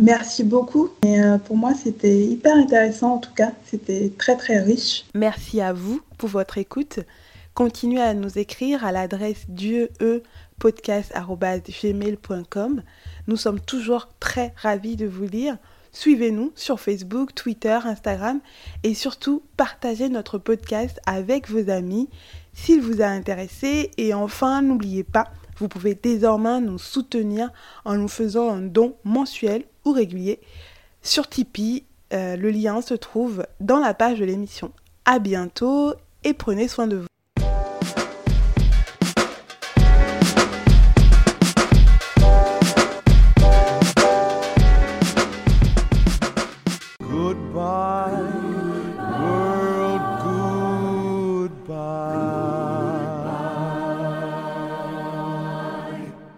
[0.00, 0.88] Merci beaucoup.
[1.04, 3.52] Et pour moi, c'était hyper intéressant en tout cas.
[3.64, 5.04] C'était très très riche.
[5.14, 7.00] Merci à vous pour votre écoute.
[7.56, 9.88] Continuez à nous écrire à l'adresse dieu
[10.58, 12.82] podcast.gmail.com.
[13.26, 15.56] Nous sommes toujours très ravis de vous lire.
[15.92, 18.40] Suivez-nous sur Facebook, Twitter, Instagram
[18.82, 22.10] et surtout partagez notre podcast avec vos amis
[22.52, 23.90] s'il vous a intéressé.
[23.96, 27.50] Et enfin, n'oubliez pas, vous pouvez désormais nous soutenir
[27.84, 30.40] en nous faisant un don mensuel ou régulier
[31.02, 31.84] sur Tipeee.
[32.12, 34.72] Euh, le lien se trouve dans la page de l'émission.
[35.06, 37.15] À bientôt et prenez soin de vous.